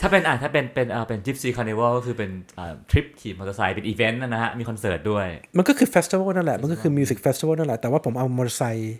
[0.00, 5.26] ถ้าเป็นอ่าถ้าเป็นเป็นอ่าเป็น Gypsy Carnival ก็คือเป็นอ่าทริปขี่มอเตอร์ไซค์เป็นอีเวนต์นะฮะ มีคอนเสิร์ตด้วย
[5.56, 8.96] มันก็คือ festival นั่นแหละ มันก็คือ music festival นั่นแหละ แต่ว่าผมเอามอเตอร์ไซค์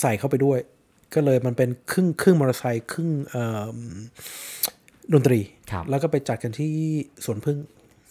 [0.00, 0.58] ใส่เข้าไปด้วย
[1.14, 3.68] ก็เลยมันเป็นครึ่งครึ่งมอเตอร์ไซค์ครึ่งเอ่อ
[5.12, 5.40] ดนตรี
[5.70, 6.72] ครับแล้วก็ไปจัดกันที่
[7.24, 7.58] สวนพึ่ง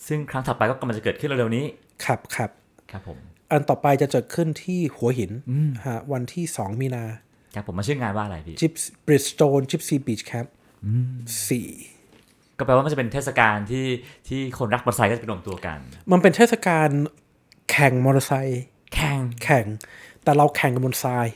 [0.07, 1.65] ซึ่งครั้งถัดไปก็กำลังจะเกิดขึ้นเร็วๆนี้
[2.05, 2.49] ขับขับ
[2.91, 3.17] ครับผม
[3.51, 5.31] อันต่อไปจะจัดขึ้นที่หัวหิน
[5.85, 7.03] ฮะวันที่สองมีนา
[7.55, 8.73] ครับผมมาชื่องานว่าอะไรพี่จิป
[9.05, 10.53] บริสโตนจิปซีบีชแคมป์
[11.47, 11.67] สี่
[12.57, 13.85] ก็แปลว่ามันจะเป็นเทศกาลที่
[14.27, 15.77] ที่คนรักมอเตอร์ไซค์ก็จะไปรวมตัวกัน
[16.11, 16.89] มันเป็นเทศกาล
[17.71, 18.61] แข่งมอเตอร์ไซค์
[18.95, 19.65] แข่งแข่ง
[20.23, 21.27] แต่เราแข่งกันบนทราย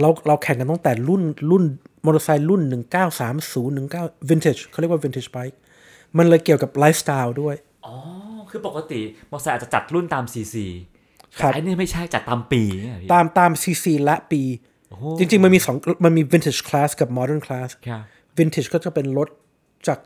[0.00, 1.64] เราเราแข่งกันตั้งแต่รุ่นรุ่น
[2.06, 2.62] มอเตอร์ไซค์รุ่น
[3.26, 5.56] 1930 19 vintage เขาเรียกว่า vintage bike
[6.16, 7.94] มันเลยเกี่ยวกับไลฟ์สไตล์ด้วย อ๋อ
[8.50, 10.56] คือปกติมอเตอร์ไซค์อาจจะจัดรุ่นตาม CC
[11.40, 14.42] ครับแต่อันนี้ไม่ใช่จัดตามปีเนี่ยพี่ตามตาม cc และปี
[15.18, 18.02] จริง ๆ มันมีสองมันมี vintage class กับ modern class ครับ
[18.38, 19.28] vintage ก็จะเป็นรถ
[19.88, 19.98] จาก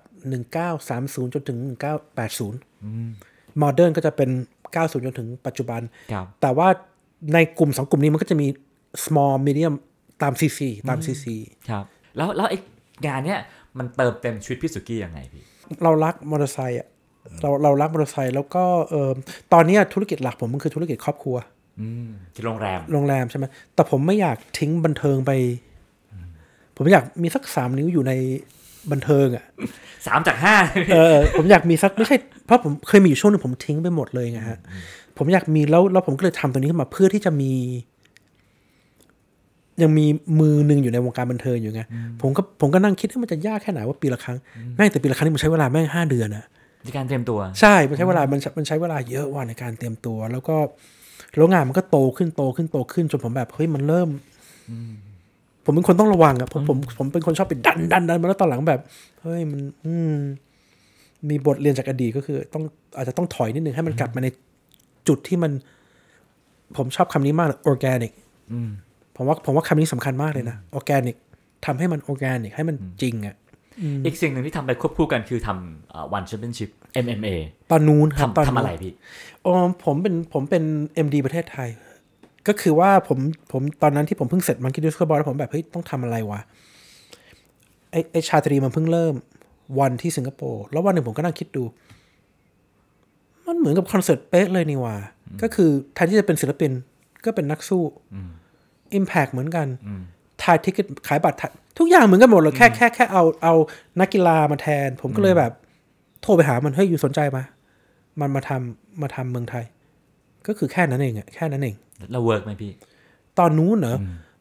[0.68, 1.58] 1930 จนถึง
[2.40, 4.30] 1980 modern ก็จะเป็น
[4.72, 5.80] 90 จนถึงปัจจุบัน
[6.12, 6.68] ครับแต่ว่า
[7.34, 8.46] ในกลุ่มสองกลุ่มนี้มันก็จะมี
[9.04, 9.74] small medium
[10.22, 11.26] ตาม cc ตาม cc
[11.70, 11.84] ครับ
[12.16, 12.58] แล้วแล้วไอ้
[13.06, 13.40] งานเนี้ย
[13.78, 15.42] มันเติมเต็มชีวิตพี่สุกี้ยังไงพี่
[15.82, 16.88] เรารักมอเตอร์ไซค์อะ
[17.42, 19.10] เราเรารักมอเตอร์ไซค์แล้วก็เออ
[19.52, 21.36] ตอนเนี้ยธุรกิจหลักผมมันคือธุรกิจครอบครัว
[21.80, 23.44] อืมที่โรงแรมโรงแรมใช่ไหม
[23.74, 25.30] แต่ผมไม่อยากทิ้งบันเทิงไป
[26.76, 28.12] ผมอยากมีสักสามนิ้วอยู่ใน
[28.90, 29.44] บันเทิงอะ
[30.06, 30.54] สามจากห้า
[30.94, 32.16] เออผมอยากมีสักไม่ใช่
[32.46, 34.58] เพราะผมเคยมีอยู่ช่วงหนึงผมทิ้งไปหมดเลยไงฮะ
[35.18, 37.52] ผมอยากมีแล้วแล้วผมก็เลยทำตัวนี้ขึ้นมาเพื่อที่จะมี
[39.82, 40.06] ยังมี
[40.40, 41.82] มือหนึ่งอยู่ในวงการบันเทิงอยู่ไง
[42.20, 44.38] ผมก็ผมก็นั่งคิดว่ามันจะยากแค่ไหนว่าปีละครั้ง
[44.76, 46.44] แม่งแต่ปีละครั้งนี่มันใช้เวลาแม่งห้าเดือนอะ
[46.84, 50.56] ในการเตรียมตัว ใช่ มันใช้เวลามันใช้มันใช้เวลาเยอะว่าในการเตรียมตัว แล้วก็
[51.36, 54.08] แล้วงานมันก็โตขึ้นโตขึ้นโตขึ้นจนผมแบบเฮ้ยมันเริ่ม
[55.64, 58.80] ผมเป็นคนต้องระวังอะผมผมผมเป็นคนชอบไปดันดันดันมาแล้วตอนหลังแบบ
[59.22, 60.14] เฮ้ยมัน อืม
[61.28, 62.64] มีบทเรียนจากอดีตก็คือ ต้อง
[62.96, 64.28] อาจจะต้องถอยนิดนึงให้มันกลับมาใน
[65.08, 65.52] จุดที่มัน
[66.76, 68.12] ผมชอบคำนี้มากเลย organic
[69.20, 71.16] ผมว่าผมว่าคำนี้สำคัญมากเลยนะ organic
[71.66, 73.36] ทำให้มัน organic ให้มันจริงอะ
[74.04, 76.70] อีกสิ่งหนึ่งที่ทำไปควบคู่กันคือทำวันแชมเปี้ยนชิพ
[77.04, 77.28] MMA
[77.70, 78.92] ตอนนู้นครับตอนทำทำนู้นอะไรพี่
[79.44, 79.52] อ๋อ
[79.84, 80.64] ผมเป็นผมเป็น
[81.06, 81.68] MD ประเทศไทย
[82.48, 83.18] ก็คือว่าผม
[83.52, 86.40] ผมตอนนั้นที่ผมเพิ่งเสร็จมันคิดดิสก์บอลแล้วผมแบบเฮ้ยต้องทำอะไรวะ
[87.90, 89.14] ไอไอชาตรีมันเพิ่งเริ่ม
[89.80, 91.62] วันที่สิงคโปร์แล้ววันหนึ่งผมก็นั่งคิดดู
[93.46, 94.96] มันเหมือนกับคอนเสิร์ตเป๊ะเลยนี่ว่า
[95.42, 96.70] ก็คือแทนที่จะเป็นศิลปิน
[97.24, 97.82] ก็เป็นนักสู้
[98.94, 99.66] อิมแพกเหมือนกัน
[100.42, 103.54] ทายทิกเก็ตขายบัตรถ่ายทุกอย่างเหมือนกันหมดเลยแค่แค่แค่เอาเอา
[104.00, 105.52] นักกีฬามาแทน ผมก็เลยแบบ
[106.22, 107.42] โทรไปหามันเฮ้ยอยู่สนใจมา
[108.20, 109.64] มันมาทำมาทำเมืองไทย
[110.46, 111.76] ก็คือแค่นั้นเองอะแค่นั้นเอง
[112.10, 112.72] แล้ว work ไหมพี่
[113.38, 113.98] ตอนนู้นเนอะ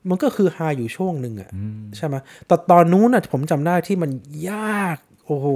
[0.09, 1.49] มันก็คือฮาอยู่ช่วงหนึ่งอะ
[1.97, 2.15] ใช่ไหม
[2.47, 4.11] แต่ตอนนู้นอะผมจำได้ที่มัน
[4.51, 5.47] ยาก โอ้โห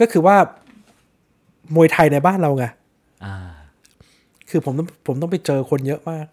[0.00, 0.36] ก็คือว่า
[1.74, 2.64] มวยไทยในบ้านเราไง
[3.24, 3.36] อ่า
[4.50, 6.26] คือผมต้องผมต้องไปเจอคนเยอะมาก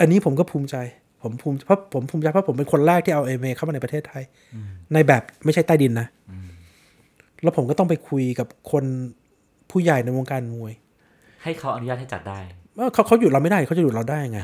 [0.00, 0.76] อันนี้ผมก็ภูมิใจ
[1.22, 4.22] ผมภูมิเพราะผมภูมิใจเพราะผมเป็นคนแรกที่เอา MMA เข้ามาในประเทศไทย
[4.92, 6.06] ในแบบไม่ใช่ใต้ดินนะ
[7.42, 8.84] แล้วผมก็ต้องไปคุยกับคน
[9.70, 10.72] ผู้ใหญ่ในวงการมวย
[11.42, 12.38] ให้เขาอนุญาตให้จัดได้
[12.78, 14.40] ว่าเขาเขาหยุดเราไม่ได้เขาจะหยุดเราได้ไง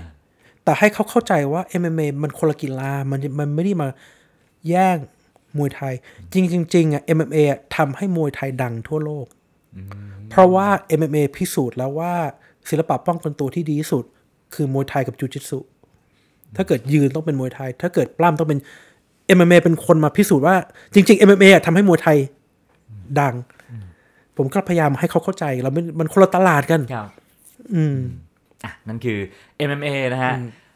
[0.65, 3.89] แต่ให้เขาเข้าใจว่า MMA มันคนละกีฬามันมันไม่ได้มา
[4.69, 4.97] แย่ง
[5.59, 5.95] มวยไทย
[6.33, 9.27] จริงจริงๆอะ MMA อะทำให้มวยไทยดังทั่วโลก
[10.31, 10.67] เพราะว่า
[10.99, 12.13] MMA พิสูจน์แล้วว่า
[12.69, 14.05] ศิลปะป้องกันตัวที่ดีที่สุด
[14.55, 15.59] คือมวยไทยกับจูจิตสุ
[16.57, 18.59] ถ้าเกิดยืนต้องเป็นมวยไทย ถ้าเกิดปล้ำต้องเป็น
[19.37, 20.57] MMA เป็นคนมาพิสูจน์ว่า
[20.95, 22.19] จริง ๆ MMA อะทำให้มวยไทย
[23.21, 23.35] ดัง
[24.37, 27.09] ผมก็พยายามให้เขาเข้าใจเราไม่มันคนละตลาดกันครับ
[27.75, 27.97] อืม
[28.65, 29.19] อะนั่นคือ
[29.69, 30.35] MMA นะฮะ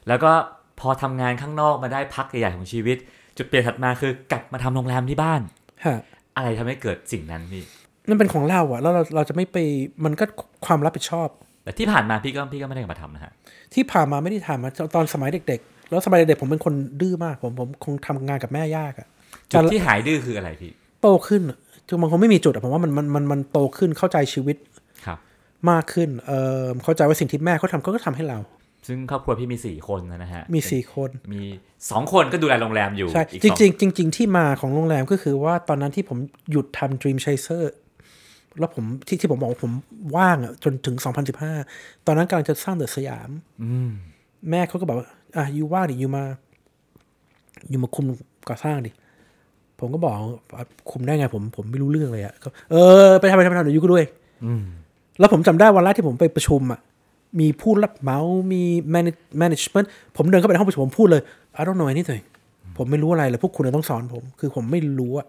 [0.08, 0.32] แล้วก็
[0.80, 2.96] พอทำงานข้างนอกมาได้พักใหญ่ๆของชีวิต
[3.36, 5.40] จุดเปลี่ยนถัดมาคือกลับมาทำโรงแรมที่บ้าน
[5.84, 5.98] ฮะ
[6.36, 7.64] อะไรทำให้เกิดสิ่งนั้นพี่
[8.08, 9.56] นั่นเป็นของเราอะแล้วเราเราจะไม่ไป
[10.04, 10.24] มันก็
[10.66, 11.28] ความรับผิดชอบ
[11.64, 13.32] แต่ที่ผ่านมาพี่ก็พี่ก็ไม่ได้มาทำนะฮะ
[13.74, 19.08] ที่ผ่านมาไม่ได้ทำอะตอนสมัยเด็ก ๆ แล้วสมัยเด็กๆผมเป็นคนดื้อมาก ผมผมคงทำงานกับแม่ยากอะ
[19.50, 21.42] จุดที่หายดื้อคืออะไรพี่ โตขึ้น
[21.88, 24.56] คือมันคงไม่มีจุดอะผมว่ามันมันมันมันโตขึ้นเข้าใจชีวิต
[25.06, 25.18] ครับ
[25.70, 26.32] มากขึ้นเอ
[26.62, 28.38] อเข้าใจว่าสิ่งที่แม่เขาทำเขาก็ทำให้เรา
[28.88, 31.42] ซึ่งครอบครัวพี่มีสี่คนนะฮะมีสี่คนมี
[31.90, 36.18] สองคนก็ดูแลโรงแรมอยู่ใช่อีกจสอริงๆจริงๆที่มาของโรงแรมก็คือว่าตอนนั้นที่ผม
[36.50, 37.62] หยุดทำ Dream Chaser
[38.58, 39.72] แล้วผมที่ที่ผมบอกว่าผม
[40.16, 40.96] ว่างอะจนถึง
[41.50, 43.30] 2015 ตอนนั้นกำลังจะสร้างเดอะสยาม
[44.50, 46.24] แม่เขาก็บอกว่าอะยูว่างดิยูมา
[47.72, 48.04] ยูมาคุม
[48.48, 48.90] ก่อสร้างดิ
[49.80, 50.14] ผมก็บอก
[50.56, 54.04] อะคุมได้ไงผมผมไม่รู้เรื่องเลยอะก็เออไปทำไปทำไปทำเดี๋ยวยูก็ด้วย
[55.18, 56.80] แล้วผมจำได้วันแรกที่ผมไปประชุมอะ
[57.40, 58.18] มีผู้รับเหมา
[58.52, 58.62] มี
[58.94, 59.86] manage- management
[60.16, 61.22] ผมเดินเข้าไปในห้องประชุมผมพูดเลย
[61.58, 62.22] I don't know anything
[62.76, 65.26] ผมไม่รู้อะไรเลย พวกคุณต้องสอนผม คือผมไม่รู้อะ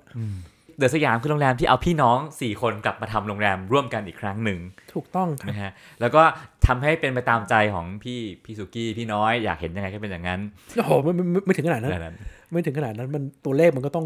[0.77, 4.59] เดอะสยามคือโรงแรมที่เอาพี่น้องสี่คนกลับมาทำโรงแรมร่วมกันอีกครั้งหนึ่ง
[4.93, 5.71] ถูกต้องครับนะฮะ
[6.01, 6.21] แล้วก็
[6.67, 10.39] ทำให้เป็นไปตามใจของพี่พี่สุกี้พี่น้อยอยากเห็นยังไงก็เป็นอย่างนั้น
[10.77, 12.15] โอ้โหไม่ไม่ไม่ไม่ถึงขนาดนั้นแบบนั้น
[12.51, 14.05] ไม่ถึงขนาดนั้นมันตัวเลขมันก็ต้อง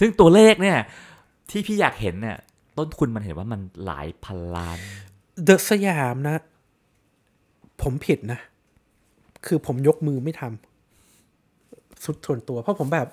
[0.00, 0.78] ซึ่งตัวเลขเนี่ย
[1.50, 2.36] ที่พี่อยากเห็นเนี่ย
[2.78, 4.78] ต้นทุนมันเห็นว่ามันหลายพันล้าน
[5.44, 6.36] เดอะสยามนะ
[7.82, 8.40] ผมผิดนะ
[9.46, 13.08] คือผมยกมือไม่ทำสุดส่วนตัว เพราะผมแบบ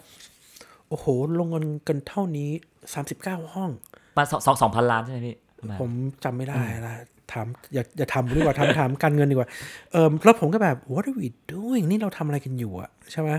[0.89, 1.05] โอ้โห
[1.39, 2.49] ลงเงินกันเท่านี้
[2.93, 3.69] สามสิบเก้าห้อง
[4.17, 5.91] มาสองสองสองพันล้านใช่ไหมพี่ประมาณผม
[6.23, 6.55] จำไม่ได้
[6.85, 6.93] ละ
[7.31, 9.49] ถามอย่าอย่าทำดีกว่าทำถามการเงินดีกว่า
[9.91, 13.29] เออแล้วผมก็แบบ what are we doing นี่เราทำอะไรกันอยู่อะใช่ไหม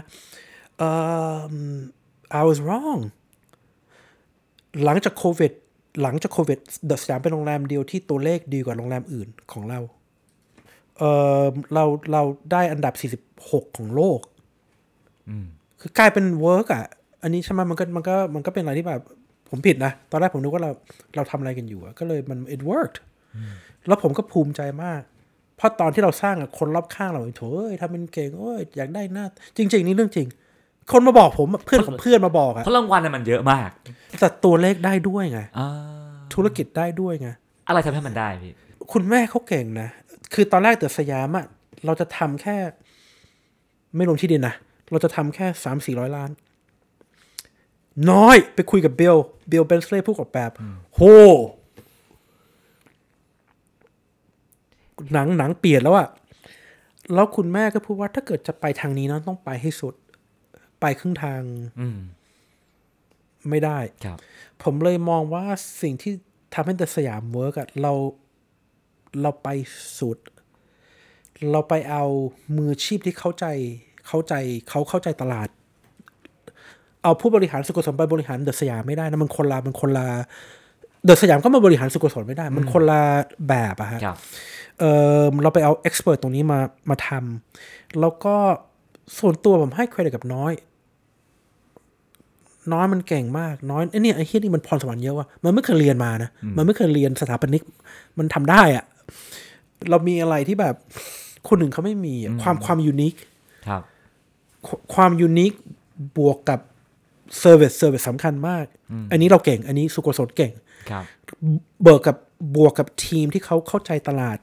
[0.79, 0.91] เอ่
[1.53, 1.55] อ
[2.41, 3.01] I was wrong
[4.85, 5.53] หลังจากโควิด
[6.03, 9.81] หลังจากโควิดเดอะสยามเป็นโรงแรมเดียวที่ตัวเลขดีกว่าโรงแรมอื่นของเรา
[10.99, 11.03] เอ
[11.43, 12.23] อเราเรา
[12.53, 12.95] ได้อันดับ
[13.37, 14.21] 46 ของโลก
[15.81, 16.87] คือกลายเป็น work อะ
[17.25, 19.01] อันนี้ใช่ไหมมันก็มันก็มันก็เป็นอะไรที่แบบ
[19.51, 20.71] ผมผิดนะ ตอนแรกผมนึกว่าเรา
[21.17, 22.99] เราทำอะไรกันอยู่อะก็เลยมัน it worked
[23.89, 25.01] แล้วผมก็ภูมิใจมาก
[25.57, 30.27] เพราะตอนที่เราสร้างอะคนรอบข้างเราโถ่เอ้ยทำเป็นเก่งโอ้ยอยากได้หน้า จริง ๆ นี่เรื่องจริง
[30.93, 33.71] คนมาบอกผมอะเพื่อนของเพื่อนมาบอกอะเพราะรางวัลน่ะมันเยอะมาก
[34.21, 35.69] แต่ตัวเลขได้ด้วยไงอ่า
[36.35, 37.29] ธุรกิจได้ด้วยไง
[37.69, 38.53] อะไรทำให้มันได้พี่
[38.93, 39.89] คุณแม่เขาเก่งนะ
[40.35, 41.47] คือตอนแรกเดอะสยามอะ
[41.87, 42.57] เราจะทำแค่
[43.97, 44.55] ไม่รวมที่ดินนะ
[44.91, 46.31] เราจะทำแค่สามสี่ร้อยล้าน
[48.11, 49.17] น้อยไปคุยกับเบล
[49.49, 50.51] เบลเบนสเลย์ผู้ออกแบบ
[50.95, 51.01] โห
[55.13, 56.09] หนังหนังเปลี่ยนแล้วอะ
[57.15, 59.95] แล้วคุณแม่ก็พูดว่าถ้าเกิดจะไปทางนี้นะต้องไปให้สุด
[60.81, 61.43] ไปครึ่งทาง
[61.81, 61.99] อืม
[63.51, 64.19] ไม่ได้ครับ
[64.63, 65.45] ผมเลยมองว่า
[65.83, 66.13] สิ่งที่
[66.55, 67.93] ทำให้ The Siam work อะเรา
[69.23, 69.49] เราไป
[69.99, 70.19] สุด
[71.53, 72.05] เราไปเอา
[72.57, 73.47] มืออาชีพที่เข้าใจ
[74.09, 74.35] เข้าใจ
[74.69, 75.49] เขาเข้าใจตลาด
[77.05, 80.07] เอาผู้บริหารสุโกศลไปบริหาร The Siam ไม่ได้นะมันคนละมันคนละ
[81.05, 83.01] The Siam ก็มาบริหารสุโกศลไม่ได้ มันคนละ
[83.49, 84.17] แบบอะฮะครับ
[84.81, 84.85] เอ
[85.21, 86.59] อเราไปเอา expert ตรงนี้มา
[86.91, 88.35] มาทำแล้วก็
[89.19, 90.53] ส่วนตัวผมให้เครดิตกับน้อย
[92.73, 97.63] น้อยมันเก่งมาก น้อยไอ้เนี่ยไอ้เฮียนี่มันพรสวรรค์เยอะว่ะมันไม่เคยเรียนมานะมันไม่เคยเรียนสถาปนิก
[98.19, 98.85] มันทำได้อะ
[99.91, 100.75] เรามีอะไรที่แบบ
[101.49, 103.15] คนอื่นเขาไม่มีอะความความ unique
[103.69, 103.83] ครับ
[104.95, 105.53] ความ unique
[106.17, 106.61] บวกกับ
[107.41, 108.67] service service สำคัญมาก
[109.13, 110.53] อันนี้เราเก่ง อันนี้สุโกศลเก่ง
[110.91, 111.05] ครับ
[111.83, 112.17] เบิกกับ
[112.57, 114.39] บวกกับทีมที่เขาเข้าใจตลาด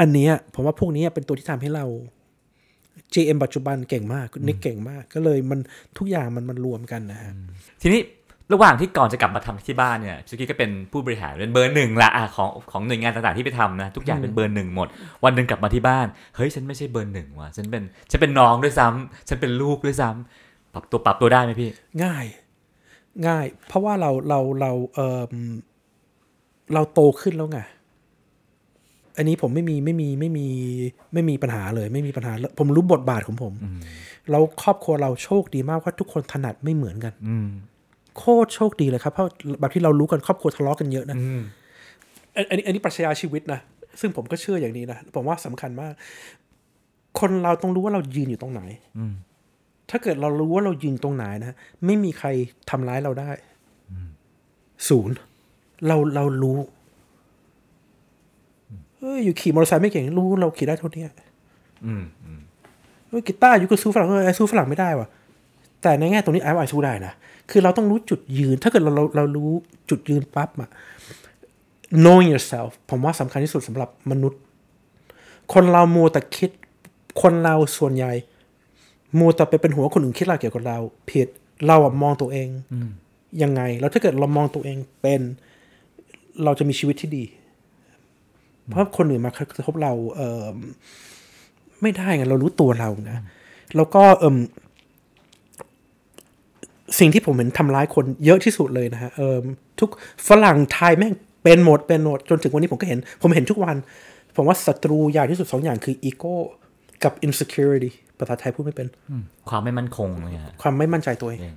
[0.00, 1.86] อันเนี้ยผมว่าพวกนี้เป็นตัวที่ทำให้เรา
[3.12, 5.60] GM ปัจจุบันเก่งมากนิกเก่งมาก ก็เลยมัน
[5.98, 7.32] ทุกอย่างมันมันรวมกันนะฮะ
[7.82, 8.00] ทีนี้
[8.52, 14.88] ระหว่างที่ก่อนจะกลับมาทำที่บ้านเนี่ยสุกี้ก็เป็นผู้บริหารเป็นเบอร์หนึ่งละอะของของหน่วยงานต่างๆที่ไปทำนะทุกอย่างเป็นเบอร์หนึ่งหมด
[15.24, 20.45] วันหนึ่งกลับมาที่บ้าน เฮ้ยฉันไม่ใช่เบอร์หนึ่งว่ะฉันเป็นฉันเป็นน้องด้วยซ้ำฉันเป็นลูกด้วยซ้ำ
[20.76, 21.70] ปรับตัวปรับตัวได้ไหมพี่
[22.04, 22.24] ง่าย
[23.26, 25.20] ง่าย เพราะว่าเราเราเราเออ
[26.74, 27.60] เราโตขึ้นแล้วไง
[29.16, 30.46] อันนี้ผมไม่มีไม่มีไม่มี
[31.12, 33.52] ไม่มีปัญหาเลย ไม่มีปัญหาเลยผมรู้บทบาทของผม
[34.30, 37.48] แล้วครอบครัวเราโชคดีมากว่าทุกคนถนัดไม่เหมือนกันอืม
[38.18, 39.28] โคตรโชคดีเลยครับ เพราะ
[39.60, 41.40] แบบที่เรารู้กันครอบครัวทะเลาะกันเยอะนะอืม
[42.36, 43.60] อันอันนี้อันนี้ปรัชญาชีวิตนะ
[44.00, 45.92] ซึ่งผมก็เชื่ออย่างนี้นะผมว่าสำคัญมาก
[47.18, 48.62] คนเราต้องรู้ว่าเรายืนอยู่ตรงไหน
[48.98, 49.14] อืม
[49.90, 51.56] ถ้าเกิดเรารู้ว่าเรายืนตรงไหนนะ
[51.86, 52.28] ไม่มีใคร
[52.70, 53.30] ทำร้ายเราได้
[54.88, 55.16] ศูนย์
[55.86, 56.58] เราเรารู้
[58.96, 61.04] เฮ้ยอยู่ขี่มอเตอร์ไซค์ไม่เก่งรู้เราขี่ได้เท่านี้
[61.86, 62.40] อืมอืม
[63.08, 65.08] เฮ้ยกีตาร์อยู่ก็สู้ฝรั่งเออไอสู้ฝรั่งไม่ได้ว่ะ
[65.82, 67.12] แต่ในแง่ตรงนี้ไอ้ไอ้สู้ได้นะ
[67.50, 69.50] คือเราต้องรู้จุดยืน ถ้าเกิดเราเราเรารู้
[69.90, 70.70] จุดยืนปั๊บอะ
[72.02, 74.40] knowing yourself ผมว่าสำคัญที่สุดสำหรับมนุษย์
[75.52, 76.50] คนเรามัวแต่คิด
[77.22, 78.12] คนเราส่วนใหญ่
[79.18, 80.78] มัวแต่ไปเป็นหัวคนอื่นคิดอะไรเกี่ยวกับเรา
[81.10, 81.28] ผิด
[81.66, 82.48] เราอะมองตัวเอง
[83.42, 85.20] ยังไง แล้วถ้าเกิดเรามองตัวเองเป็น
[86.44, 87.24] เราจะมีชีวิตที่ดี
[88.68, 90.44] เพราะคนอื่นมากระทบเรา เออ
[91.82, 93.18] ไม่ได้ไงเรารู้ตัวเรานะ
[93.76, 94.36] แล้วก็เอม
[96.98, 99.36] สิ่งที่ผมเห็นทำร้ายคนเยอะที่สุดเลยนะฮะเออ
[99.80, 99.90] ทุก
[100.28, 103.76] ฝรั่งไทยแม่งเป็นหมดเป็นหมดจนถึงวันนี้ผมก็เห็น ผมเห็นทุกวัน
[104.36, 106.34] ผมว่าศัตรูใหญ่ที่สุดสองอย่างคืออีโก้
[107.04, 108.88] กับ insecurity ภาษาไทยพูดไม่เป็น
[109.48, 111.56] ความไม่มั่นคงเนี่ยฮะความไม่มั่นใจตัวเองเอง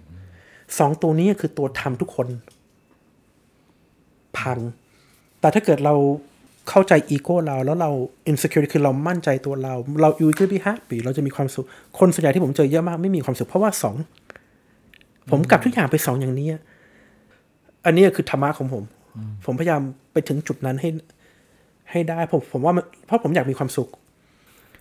[0.80, 2.28] สองตัวนี้คือตัวทำทุกคน
[4.38, 4.60] พัง
[5.40, 5.96] แต่ถ้าเกิดเรา
[6.70, 7.92] เข้าใจอีโก้เรา แล้วเรา
[8.32, 11.66] insecurity คือเรามั่นใจตัวเรา เรา you will be happy เราจะมีความสุข
[12.00, 13.96] คนส่วนใหญ่ที่ผมเจอเยอะมากไม่มีความสุข เพราะว่าสอง
[15.32, 16.62] ผมกลับทุกอย่างไปสองอย่างนี้อะ
[17.86, 18.84] อันนี้คือธรรมะของผม
[19.46, 19.82] ผมพยายาม
[20.14, 20.90] ไปถึงจุดนั้นให้
[21.92, 23.90] ให้ได้ผมผมว่ามันเพราะผมอยากมีความสุข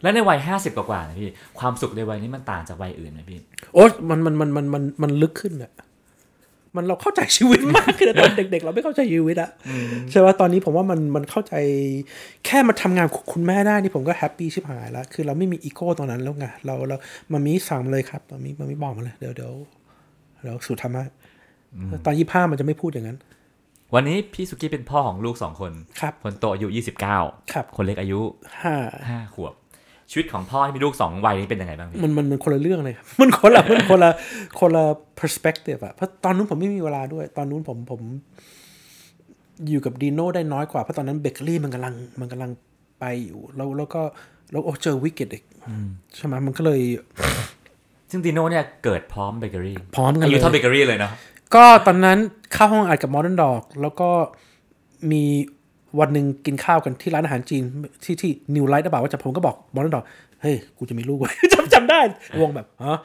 [0.02, 3.38] แล้วในวัยห้าสิบกว่าๆนะพี่ความสุขในวัยนี้มันต่างจากวัยอื่นไหมพี่
[3.74, 5.72] โอ้มันมันมันมันมันมันลึกขึ้นอะ
[6.76, 9.50] มันเราเข้าใจชีวิตมากขึ้นอะตอนเด็ก ๆ เราไม่เข้าใจชีวิตอะ
[10.10, 11.54] ใช่ไหมตอนนี้ผมว่ามันมันเข้าใจ
[12.46, 16.96] แค่มาทำงานกับคุณแม่ได้นี่ผมก็แฮปปี้ชิบหายแล้วคือเราไม่มีอีโก้ตรงนั้นแล้วไงเราเรา
[17.32, 19.52] มามีสั่งมาเลยครับมามีมามีบอกมาเลยเดี๋ยวเดี๋ยว
[20.42, 21.04] เดี๋ยวสู่ธรรมะ
[22.04, 23.18] ตอนยี่ห้ามันจะไม่พูดอย่างนั้น
[23.94, 27.18] วันนี้พี่สุกี้เป็นพ่อของลูกสองคน ครับ คนโตอายุยี่สิบเก้า
[27.52, 28.20] ครับ คนเล็กอายุ
[28.62, 28.74] ห้า
[29.08, 29.54] ห้าขวบ
[30.10, 34.10] ชีวิตของพ่อที่มีลูกสองวัยนี้เป็นยังไงบ้างพี่มันมันมันคนละเรื่องเลยครับมันคนละมันคนละ
[34.60, 34.84] คนละ
[35.20, 38.00] perspective อะเพราะตอนนู้นผมไม่มีเวลาด้วย ตอนนู้นผมผม
[39.68, 42.50] อยู่กับดีโน่ได้น้อยกว่า เพราะตอนนั้นเบเกอรี่มันกำลังมันกำลัง
[43.00, 44.02] ไปอยู่แล้วแล้วก็
[44.52, 45.44] แล้วโอ้เจอวิกฤตอีก
[46.16, 46.80] ใช่ไหมมันก็เลย
[48.10, 51.12] ซึ่งดิโน่เนี่ยเกิดพร้อมเบเกอรี่พร้อมกันอายุเท่าเบเกอรี่เลยเนาะ
[51.54, 52.18] ก็ตอนนั้น
[52.52, 54.10] เข้าห้องอัดกับ Modern Dog แล้วก็
[55.10, 55.24] มี
[56.00, 57.62] วันหนึ่งกินข้าวกันที่ร้านอาหารจีน
[58.04, 60.04] ที่ที่ New Light หรือเปล่าว่าจะผมก็บอก Modern Dog
[60.42, 62.00] เฮ้ย กูจะมีลูกว่ะจำจำได้
[62.40, 62.98] วงแบบฮะ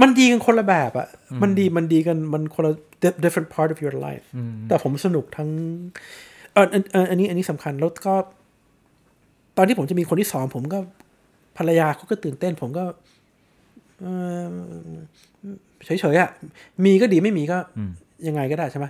[0.00, 1.06] มันดีกันคนละแบบอะ
[1.42, 2.72] มันดีมันดีกันมันคนละ
[3.24, 4.24] different part of your life
[4.68, 5.48] แต่ผมสนุกทั้ง
[6.52, 8.14] เอออันอันอันนี้อันนี้สำคัญแล้วก็
[9.56, 10.78] ตอนที่ผมจะมีคนที่สองผมก็
[11.58, 12.84] ภรรยาเขาก็ตื่นเต้น ผมก็
[14.00, 14.12] เอ่
[14.44, 14.54] อ
[15.84, 16.30] เฉยๆอะ
[16.84, 17.58] มีก็ดีไม่มีก็
[18.26, 18.86] ยังไงก็ได้ใช่ไหม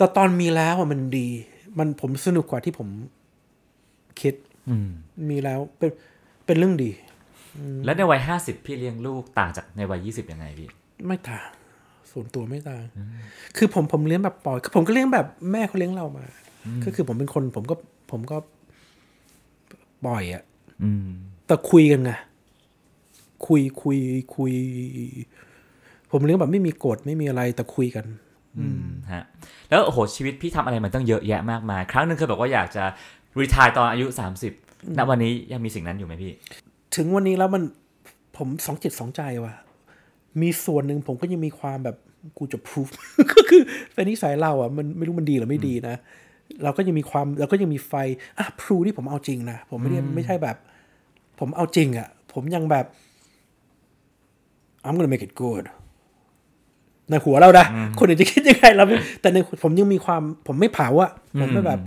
[0.00, 1.28] แต่ตอนมีแล้วอะมันดี
[1.78, 2.88] มันผมสนุกกว่าที่ผม
[4.20, 4.34] คิด
[4.68, 4.88] อืม
[5.30, 5.90] มีแล้วเป็น
[6.46, 6.90] เป็นเรื่องดี
[7.84, 10.68] แล้วในวัยห้าสิบพี่เลี้ยงลูกต่างจากในวัยยี่สิบยังไงพี่
[11.06, 11.46] ไม่ต่าง
[12.10, 12.84] ส่วนตัวไม่ต่าง
[13.56, 16.24] คือผมผมเลี้ยงแบบปล่อยคือผมก็เลี้ยงแบบแม่เขาเลี้ยงเรามา
[16.84, 17.74] ก็คือผมเป็นคนผมก็
[18.10, 18.36] ผมก็
[20.06, 20.42] ปล่อยอะ
[20.82, 21.08] อืม
[21.46, 22.10] แต่คุยกันไง
[23.46, 23.98] คุยคุย
[24.36, 24.52] คุย
[26.10, 28.29] ผมเลี้ยงแบบไม่มีกฎไม่มีอะไรแต่คุยกันอืม
[29.12, 29.24] ฮะ
[29.68, 32.84] แล้วโอ้โหชีวิตพี่ทำอะไรมันตั้งเยอะแยะมากมาย ครั้งหนึ่งเคยบอกว่าอยากจะ
[33.40, 34.06] รีทายตอนอายุ
[34.52, 36.32] 30ณวันนี้ยังมีสิ่งนั้นอยู่ไหมพี่
[36.96, 37.62] ถึงวันนี้แล้วมัน
[38.36, 39.54] ผมสองจิตสองใจว่ะ
[40.42, 41.96] มีส่วนหนึ่งผมก็ยังมีความแบบ
[42.38, 42.88] กูจะ proof
[43.32, 43.62] ก็คือ
[43.94, 45.96] เป็นนิสัยเราอะมันไม่รู้มันดีหรือไม่ดีนะ
[46.62, 47.92] เราก็ยังมีความเราก็ยังมีไฟ
[48.38, 50.56] อะพรูที่ผมเอาจริงนะ ผมไม่ได้ไม่ใช่แบบ
[51.38, 52.86] ผมเอาจริงอะ ผมยังแบบ
[54.86, 55.64] I'm gonna make it good
[57.10, 57.66] ในหัวเรานะ
[57.98, 61.80] คนอื่นจะคิดยังไงเราไม่แต่ในผมยังมีความผมไม่เผาอะผมไม่แบบ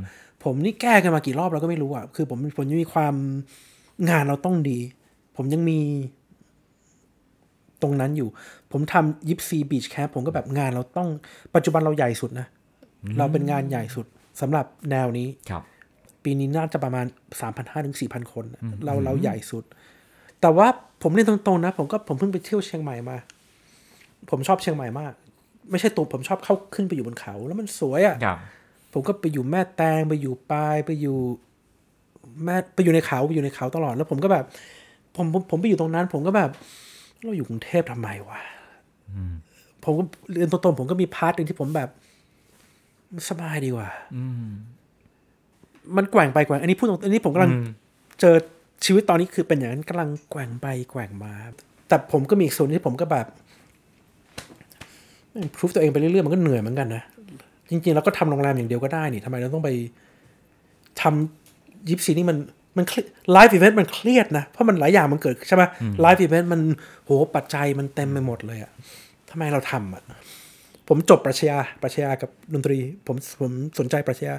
[0.43, 3.13] ผมนี่แก้กันมากี่รอบเราก็ไม่รู้อะคือผมผมยังมีความ
[4.09, 4.79] งานเราต้องดี
[5.35, 5.79] ผมยังมี
[7.81, 8.29] ตรงนั้นอยู่
[8.71, 11.09] ผมทำยิปซีบีชแคมป์ผมก็แบบงานเราต้อง
[11.55, 12.47] ปัจจุบันเราใหญ่สุดนะ
[13.17, 14.05] เราเป็นงานใหญ่สุด
[14.41, 15.63] สำหรับแนวนี้ครับ
[16.23, 17.05] ปีนี้น่าจะประมาณ
[17.41, 19.63] สามพันห้าถึงสี่พันคนน่ะเราเราใหญ่สุด
[20.41, 20.67] แต่ว่า
[21.01, 23.17] ผมเรียนตรงๆนะ ผมก็ผมเพิ่งไปเที่ยวเชียงใหม่มา
[24.29, 25.13] ผมชอบเชียงใหม่มาก
[25.71, 28.37] ไม่ใช่ตัวผมชอบเข้าขึ้นไปอยู่บนเขา แล้วมันสวยอะ่ะครับ
[28.93, 31.17] ผมก็ไปอยู่แม่แตงไปอยู่ปายไปอยู่
[32.45, 34.45] แม่ไปอยู่ในเขาไปอยู่ในเขาตลอดแล้วผมก็แบบ
[35.15, 36.49] ผมผมผมไปอยู่ตรงนั้น ผมก็แบบ
[37.23, 38.41] เราอยู่กรุงเทพทำไมวะ
[39.83, 41.89] ผมก็เรียนตรงๆผมก็มี part หนึ่งที่ผมแบบ
[43.29, 44.47] สบายดีกว่า อืม
[45.95, 47.65] มันแกว่งไปแกว่งอันนี้พูดตรงอันนี้ผมกำลังอืม
[48.19, 48.35] เจอ
[48.85, 51.33] ชีวิตตอนนี้คือเป็นอย่างนั้นกำลังแกว่งไปแกว่งมา
[51.87, 53.27] แต่ผมก็มีอีกส่วนที่ผมก็แบบ
[55.55, 57.03] prove ตัวเองไปเรื่อยๆมันก็เหนื่อยเหมือนกันนะ
[57.69, 59.69] จริงๆเราก็ทำโรงแรมอย่างเดียวก็ได้นี่ทำไมเราต้องไป
[61.01, 62.37] ทำ Gypsy นี่มัน
[62.77, 62.85] มัน
[63.31, 65.63] live event มันเครียดนะ เพราะมันหลายอย่างมันเกิดใช่ไหม
[66.01, 66.61] live event มัน
[67.05, 68.71] โหปัจจัยมันเต็มไปหมดเลยอะ
[69.29, 70.03] ทำไมเราทำอะ
[70.87, 72.77] ผมจบปรัชญาปรัชญากับดนตรี
[73.07, 74.33] ผมผมสนใจปรัชญา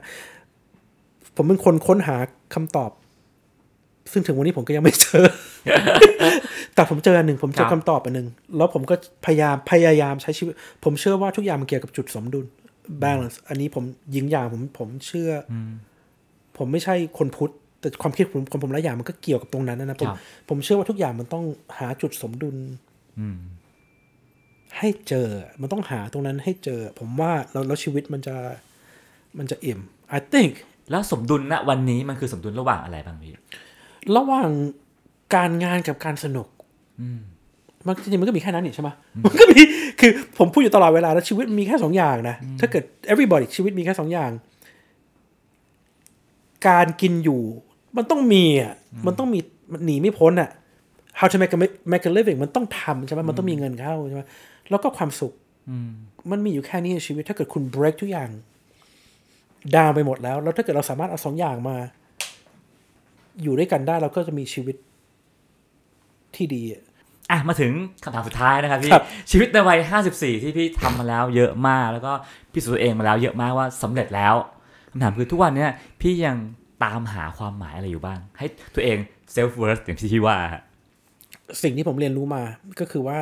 [1.36, 2.16] ผมเป็นคนค้นหา
[2.55, 2.90] คำตอบ
[4.12, 5.24] ซึ่งถึงวันนี้ผมก็ยังไม่เจอ
[6.74, 8.94] แต่ผมเจออันหนึ่งผมเจอครัคำบตอบอันหนึ่งแล้วผมก็
[9.26, 10.52] พยายามพยายามใช้ชีวิต
[10.84, 12.46] ผมเชื่อว่าทุกอย่างมันเกี่ยวกับจุดสมดุล
[13.02, 13.84] balance อันนี้ผม
[14.14, 15.55] ยิงอย่างผมผมเชื่ออ
[16.59, 21.44] ผมไม่ใช่คนพุทธแต่ความคิดผมของผมหลายอย่างมันก็เกี่ยวกับตรงนั้นนะผมครับผมเชื่อว่าทุกอย่างมันต้อง
[21.78, 22.57] หาจุดสมดุล
[23.20, 23.38] อืม
[24.78, 25.28] ให้ให้เจอ
[25.61, 28.36] มันต้องหาตรงนั้นให้เจอ ผมว่าแล้วแล้วชีวิตมันจะ
[29.38, 29.80] มันจะอิ่ม
[30.16, 30.52] I think
[30.90, 33.32] แล้วสมดุลณวันนี้มันคือสมดุลระหว่างอะไรบ้างพี่
[34.16, 34.50] ระหว่าง
[35.34, 36.48] การงานกับการสนุก
[37.86, 38.90] มันจริงๆมันก็มีแค่นั้นนี่ใช่ไหม
[39.24, 39.61] มันก็มี
[40.00, 44.30] คือผมพูดอยู่ตลอดเวลาแล้วชีวิตมีแค่สองอย่างนะถ้าเกิด everybody ชีวิตมีแค่สองอย่าง
[46.68, 47.40] การกินอยู่
[47.96, 48.74] มันต้องมีอะ
[49.07, 49.38] มันต้องมี
[49.72, 50.50] มันหนีไม่พ้นอะ
[51.18, 51.59] how to make a
[51.92, 54.22] make a living มันต้องทำใช่ไหมมันต้องมีเงินเข้าใช่ไหม
[54.70, 55.32] แล้วก็ความสุข
[56.30, 58.28] มันมีอยู่แค่นี้ในชีวิต ถ้าเกิดคุณ break ทุกอย่าง
[59.74, 61.76] ดาวไปหมดแล้ว แล้วถ้าเกิดเราสามารถเอาสองอย่างมา
[63.43, 64.76] อยู่ด้วยกันได้เราก็จะมีชีวิต
[66.37, 66.82] ที่ดีอะ
[67.30, 67.72] อะมาถึง
[68.05, 69.78] คำถามสุดท้ายนะครับพี่ครับชีวิตในวัย
[70.11, 72.12] 54 ที่พี่ทำมาแล้วเยอะมาก แล้วก็
[72.53, 74.35] พี่สูจน์ตัวเองมาแล้วเยอะมากว่าสำเร็จแล้ว
[74.91, 75.70] คำถามคือทุกวันเนี้ย
[76.01, 76.37] พี่ยัง
[76.85, 78.99] ตามหาความหมายอะไรอยู่บ้าง ให้ตัวเอง
[79.35, 80.62] self worth อย่างที่พี่ว่าฮะ
[81.62, 82.43] สิ่งที่ผมเรียนรู้มา
[82.80, 83.18] ก็คือว่า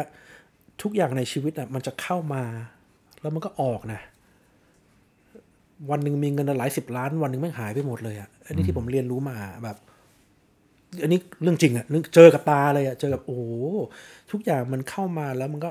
[0.83, 2.43] ทุกอย่างในชีวิตอะมันจะเข้ามา
[3.21, 4.01] แล้วมันก็ออกนะ
[5.91, 9.77] วันหนึ่งมีเงินหลายสิบล้าน วันหนึ่งแม่งหายไปหมดเลยอะอันนี้ที่ผมเรียนรู้มาแบบ
[11.03, 13.39] อันนี้เรื่องจริงอะเรื่องเจอกับตาเลยอะเจอกับโอ้
[14.31, 15.71] ทุกอย่างมันเข้ามาแล้วมันก็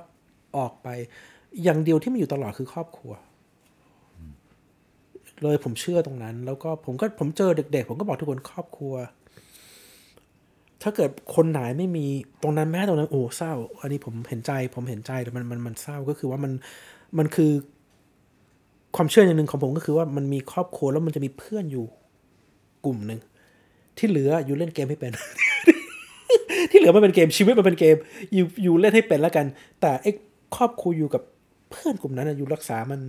[0.57, 0.87] ออกไป
[1.63, 3.11] อย่างเดียวที่มันอยู่ตลอดคือครอบครัว
[5.41, 8.93] เลยผมเชื่อตรงนั้น แล้วก็ผมก็ผมเจอเด็ก ๆ ผมก็บอกทุกคนครอบครัว
[10.81, 12.05] ถ้าเกิดคนไหนไม่มี
[12.41, 16.51] ตรงนั้นแม้ตรงนั้นโอ้เศร้า อันนี้ผมเห็นใจผมเห็นใจแต่มันมันมันเศร้าก็คือว่ามัน
[17.17, 17.51] มันคือ
[18.95, 21.85] ความเชื่ออย่างหนึ่งของผมก็คือว่ามันมีครอบครัวแล้วมันจะมีเพื่อนอยู่
[22.85, 23.19] กลุ่มหนึ่ง
[23.97, 25.13] ที่เหลืออยู่เล่นเกมให้เป็น
[26.71, 27.95] ที่เหลือมันเป็นเกมชีวิตมันเป็นเกม
[28.33, 29.45] อยู่อยู่เล่นให้เป็นแล้วกัน
[29.81, 30.11] แต่ไอ้
[30.55, 31.21] ครอบครัวอยู่กับ
[31.69, 33.01] เพื่อนกลุ่มนั้นอยู่รักษามัน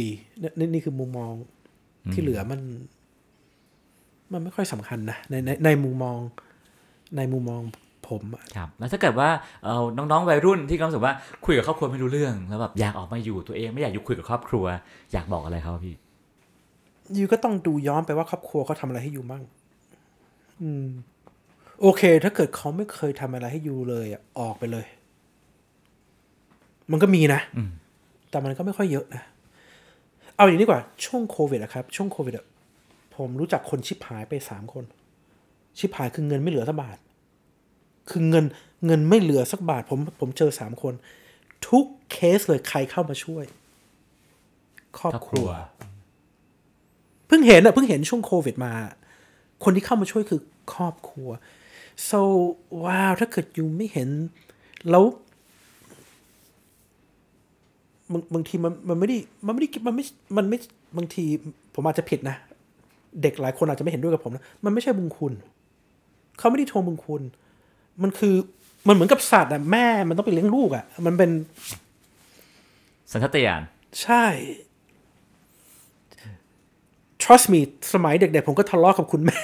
[0.00, 1.32] ดีๆนี่นี่นี่คือมุมมอง
[2.12, 2.60] ที่เหลือมัน
[4.32, 6.18] มันไม่ค่อยสำคัญนะในในในมุมมอง
[7.16, 7.62] ในมุมมอง
[8.08, 8.22] ผม
[8.56, 9.28] ครับแล้วถ้าเกิดว่า
[9.64, 14.64] เออน้องๆวัยรุ่นที่กำลังรู้สึกว่าคุยกับครอบครัวไม่รู้เรื่อง แล้วแบบอยากออกมาอยู่ตัวเองไม่อยากอยู่คุยกับครอบครัว
[15.12, 15.94] อยากบอกอะไรเขาพี่
[17.16, 19.44] ยูก็ต้องดูย้อนไปว่าครอบครัวเขาทำอะไรให้ยูมั่ง
[20.62, 20.86] อืม
[21.80, 24.86] โอเค ถ้าเกิดเขาไม่เคยทำอะไรให้ยูเลยอะออกไปเลย
[26.90, 27.40] มันก็มีนะ
[28.30, 29.22] แต่มันก็ไม่ค่อยเยอะนะ
[30.36, 32.46] เอาอย่างนี้ดีกว่า ช่วงโควิดอะครับ ช่วงโควิดอะ
[33.16, 34.84] ผมรู้จักคนชิบหายไปสามคน
[35.78, 36.98] ชิบหายคือเงินไม่เหลือสักบาท
[38.10, 38.44] คือเงิน
[38.86, 40.94] เงินไม่เหลือสักบาท ผมผมเจอสามคน
[41.68, 43.44] ทุกเคสเลยใครเข้ามาช่วย
[44.98, 48.72] ครอบครัวเพิ่งเห็นอะเพิ่งเห็นช่วงโควิดมา
[49.64, 50.40] คนที่เข้ามาช่วยคือ
[50.72, 51.30] ครอบครัว
[52.10, 52.20] so
[52.84, 54.08] ว้าว ถ้าเกิดยูไม่เห็น
[54.90, 55.04] แล้ว
[58.12, 60.04] บางบางทีมันมันไม่ได้มันไม่ได้มันไม่
[60.36, 60.58] มันไม่
[60.96, 61.24] บางที
[61.74, 62.36] ผมอาจจะผิดนะ
[63.22, 65.32] เด็กหลายคนอาจจะไม่เห็นด้วยกับผมนะ มันไม่ใช่บุญคุณ
[66.38, 67.22] เขาไม่ได้ทวงบุญคุณ
[68.02, 68.34] มันคือ
[68.88, 71.30] มันเหมือนกับสัตว์อะแม่มันต้องไปเลี้ยงลูกอะมันเป็น
[73.12, 73.62] สัญชาตญาณ
[74.02, 74.24] ใช่
[77.22, 77.60] trust me
[77.94, 79.36] สมัยเด็กๆผมก็ทะเลาะกับคุณแม่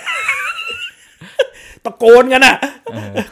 [1.85, 2.57] ตะโกนกันอะ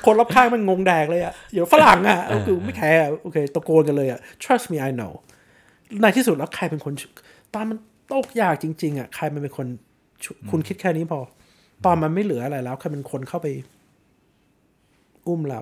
[0.05, 5.13] คนรอบข้างมันงงแดกเลยอะเดี๋ยวฝรั่งอะก็คือไม่แคร์อะโอเคตะโกนกันเลยอะ trust me I know
[6.03, 7.13] ในที่สุดแล้วใครเป็นคนช่วย
[7.55, 7.79] ตอนมัน
[8.13, 9.67] ตกยากจริง ๆอะใครมันเป็นคน
[10.25, 11.21] ช่วยคุณคิดแค่นี้พอ
[11.85, 13.47] ตอนมันไม่เหลืออะไรแล้วใครเป็นคนเข้าไป
[15.27, 15.61] อุ้มเรา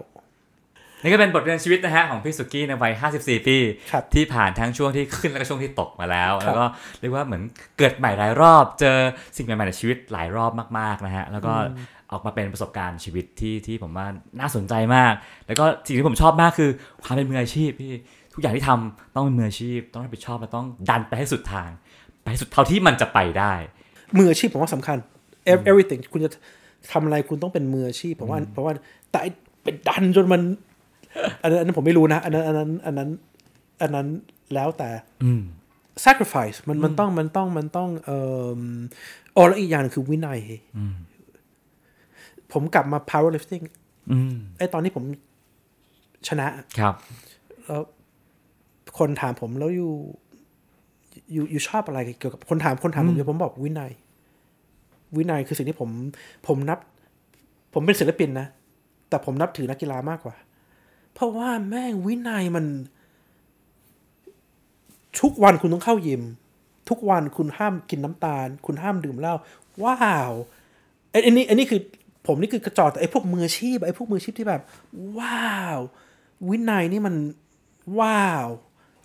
[1.05, 3.59] นี่ก็เป็นบทเรียนชีวิตนะฮะของพี่สุกี้ในวัย 54 ปี
[3.93, 6.65] ครับที่ผ่านทั้งช่วงที่ขึ้นแล้วก็ช่วงที่ตกมาแล้วครับแล้วก็
[7.01, 7.43] เรียกว่าเหมือน
[7.79, 8.97] เกิดใหม่หลายรอบ เจอ
[9.37, 11.53] สิ่งใหม่ๆในชีวิตหลายรอบมากๆนะฮะแล้วก็
[12.13, 14.07] ออกมาเป็นประสบการณ์ชีวิตที่ที่ผมว่า
[14.41, 15.13] น่าสนใจมาก
[15.47, 16.71] แล้วก็สิ่งที่ผมชอบมากคือ
[17.03, 17.93] ความเป็นมืออาชีพพี่
[18.35, 21.71] ทุกอย่างที่ทำต้องเป็นมืออาชีพ ต้องรับผิดชอบและต้องดันไปให้สุดทาง
[22.23, 23.53] ไปให้สุดเท่าที่มันจะไปได้
[24.19, 24.97] มืออาชีพผมว่าสำคัญ
[25.51, 26.31] Ev- everything คุณจะ
[26.93, 28.73] ทำอะไรคุณต้องเป็นมืออาชีพผมว่าเพราะว่า
[29.11, 29.31] แต่ไอ้
[29.63, 30.43] เป็นดันจนมัน
[31.43, 33.09] อันนั้นอันนั้นผมไม่รู้นะ อันนั้นอันนั้นอันนั้น
[33.83, 34.07] อันนั้น
[34.55, 34.91] แล้วแต่
[35.25, 35.43] อืม
[36.07, 38.19] sacrifice มันมันต้องมันต้องมันต้องเอ่
[38.59, 38.61] อ
[39.37, 40.39] อ๋อแล้วอีกอย่างหนึ่งคือวินัย
[42.53, 43.65] ผมกลับมา powerlifting
[44.13, 45.05] อืมไอ้ตอนที่ผม
[46.29, 46.47] ชนะ
[46.81, 46.95] ครับ
[47.67, 47.83] แล้ว
[48.99, 49.93] คนถามผมแล้วอยู่
[51.33, 53.93] อยู่อยู่ชอบอะไรเกี่ยวกับคนถามคนถามผมเดี๋ยวผมบอกวินัย
[55.17, 55.91] วินัยคือสิ่งที่ผม
[56.47, 56.79] ผมนับ
[57.75, 58.47] ผมเป็นศิลปินนะ
[59.09, 60.35] แต่ผมนับถือนักกีฬามากกว่า
[61.15, 62.65] เพราะว่าแม่งวินัยมัน
[65.21, 66.23] ทุกวันคุณต้องเข้ายิม
[66.89, 69.35] ทุกวันคุณห้ามกินน้ำตาล คุณห้ามดื่มเหล้า
[69.85, 70.33] ว้าว
[71.11, 71.81] ไอ้ไอันนี้อันนี้คือ
[72.27, 74.63] ผมนี่คือกระจอกแต่ไอ้พวกมืออาชีพไอ้พวกมืออาชีพที่แบบ
[75.19, 75.79] ว้าว
[76.49, 77.15] วินัยนี่มัน
[78.01, 78.47] ว้าว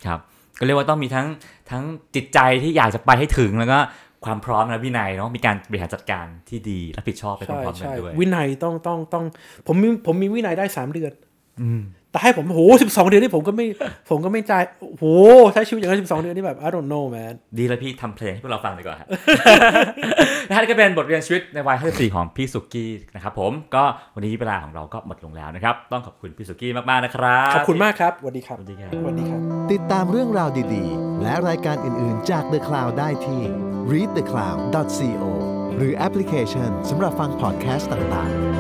[0.06, 0.20] ครับ
[0.60, 1.28] ก็เรียกว่าต้องมีทั้ง
[1.72, 1.84] ทั้ง
[2.16, 3.80] จิตใจที่อยากจะไปให้ถึงแล้วก็
[4.26, 9.24] ความพร้อมและวินัยเนาะมีการบริหารจัดการที่ดีรับผิดชอบไปพใช่ร้อมๆกันใช่ด้วยวินัยต้องต้องต้อง
[9.68, 11.14] ผมมีผมมีวินัยได้สามเดือน
[11.62, 11.82] อืม
[12.12, 13.68] แต่ให้ผมโหสิบสองเดือนนี่ผมก็ไม่
[14.10, 14.64] ผมก็ไม่จ่าย
[14.98, 15.06] โห
[15.54, 19.08] ใช้ชีวิตอย่างนั้นสิบสองเดือนนี่แบบ I don't know man ดีแล้วพี่ทำเพลงให้พวกเราฟังดีกว่าฮะ
[20.50, 23.84] นะฮะนี่ก็เป็นบทเรียนชีวิตในวัย54ของพี่สุกี้นะครับผมก็
[24.16, 29.40] วันนี้เวลาของเราก็หมดลงแล้วนะครับ ต้องขอบคุณพี่สุกี้มาก ๆ นะครับขอบคุณมากครับสวัสดีครับสวัสดีครับสวัสดีครับ
[29.72, 33.42] ติดตามเรื่องราวดีๆ และรายการอื่นๆจาก The Cloud ได้ที่
[33.92, 35.24] readthecloud.co
[35.76, 38.59] หรือแอปพลิเคชันสำหรับฟังพอดแคสต์ต่างๆ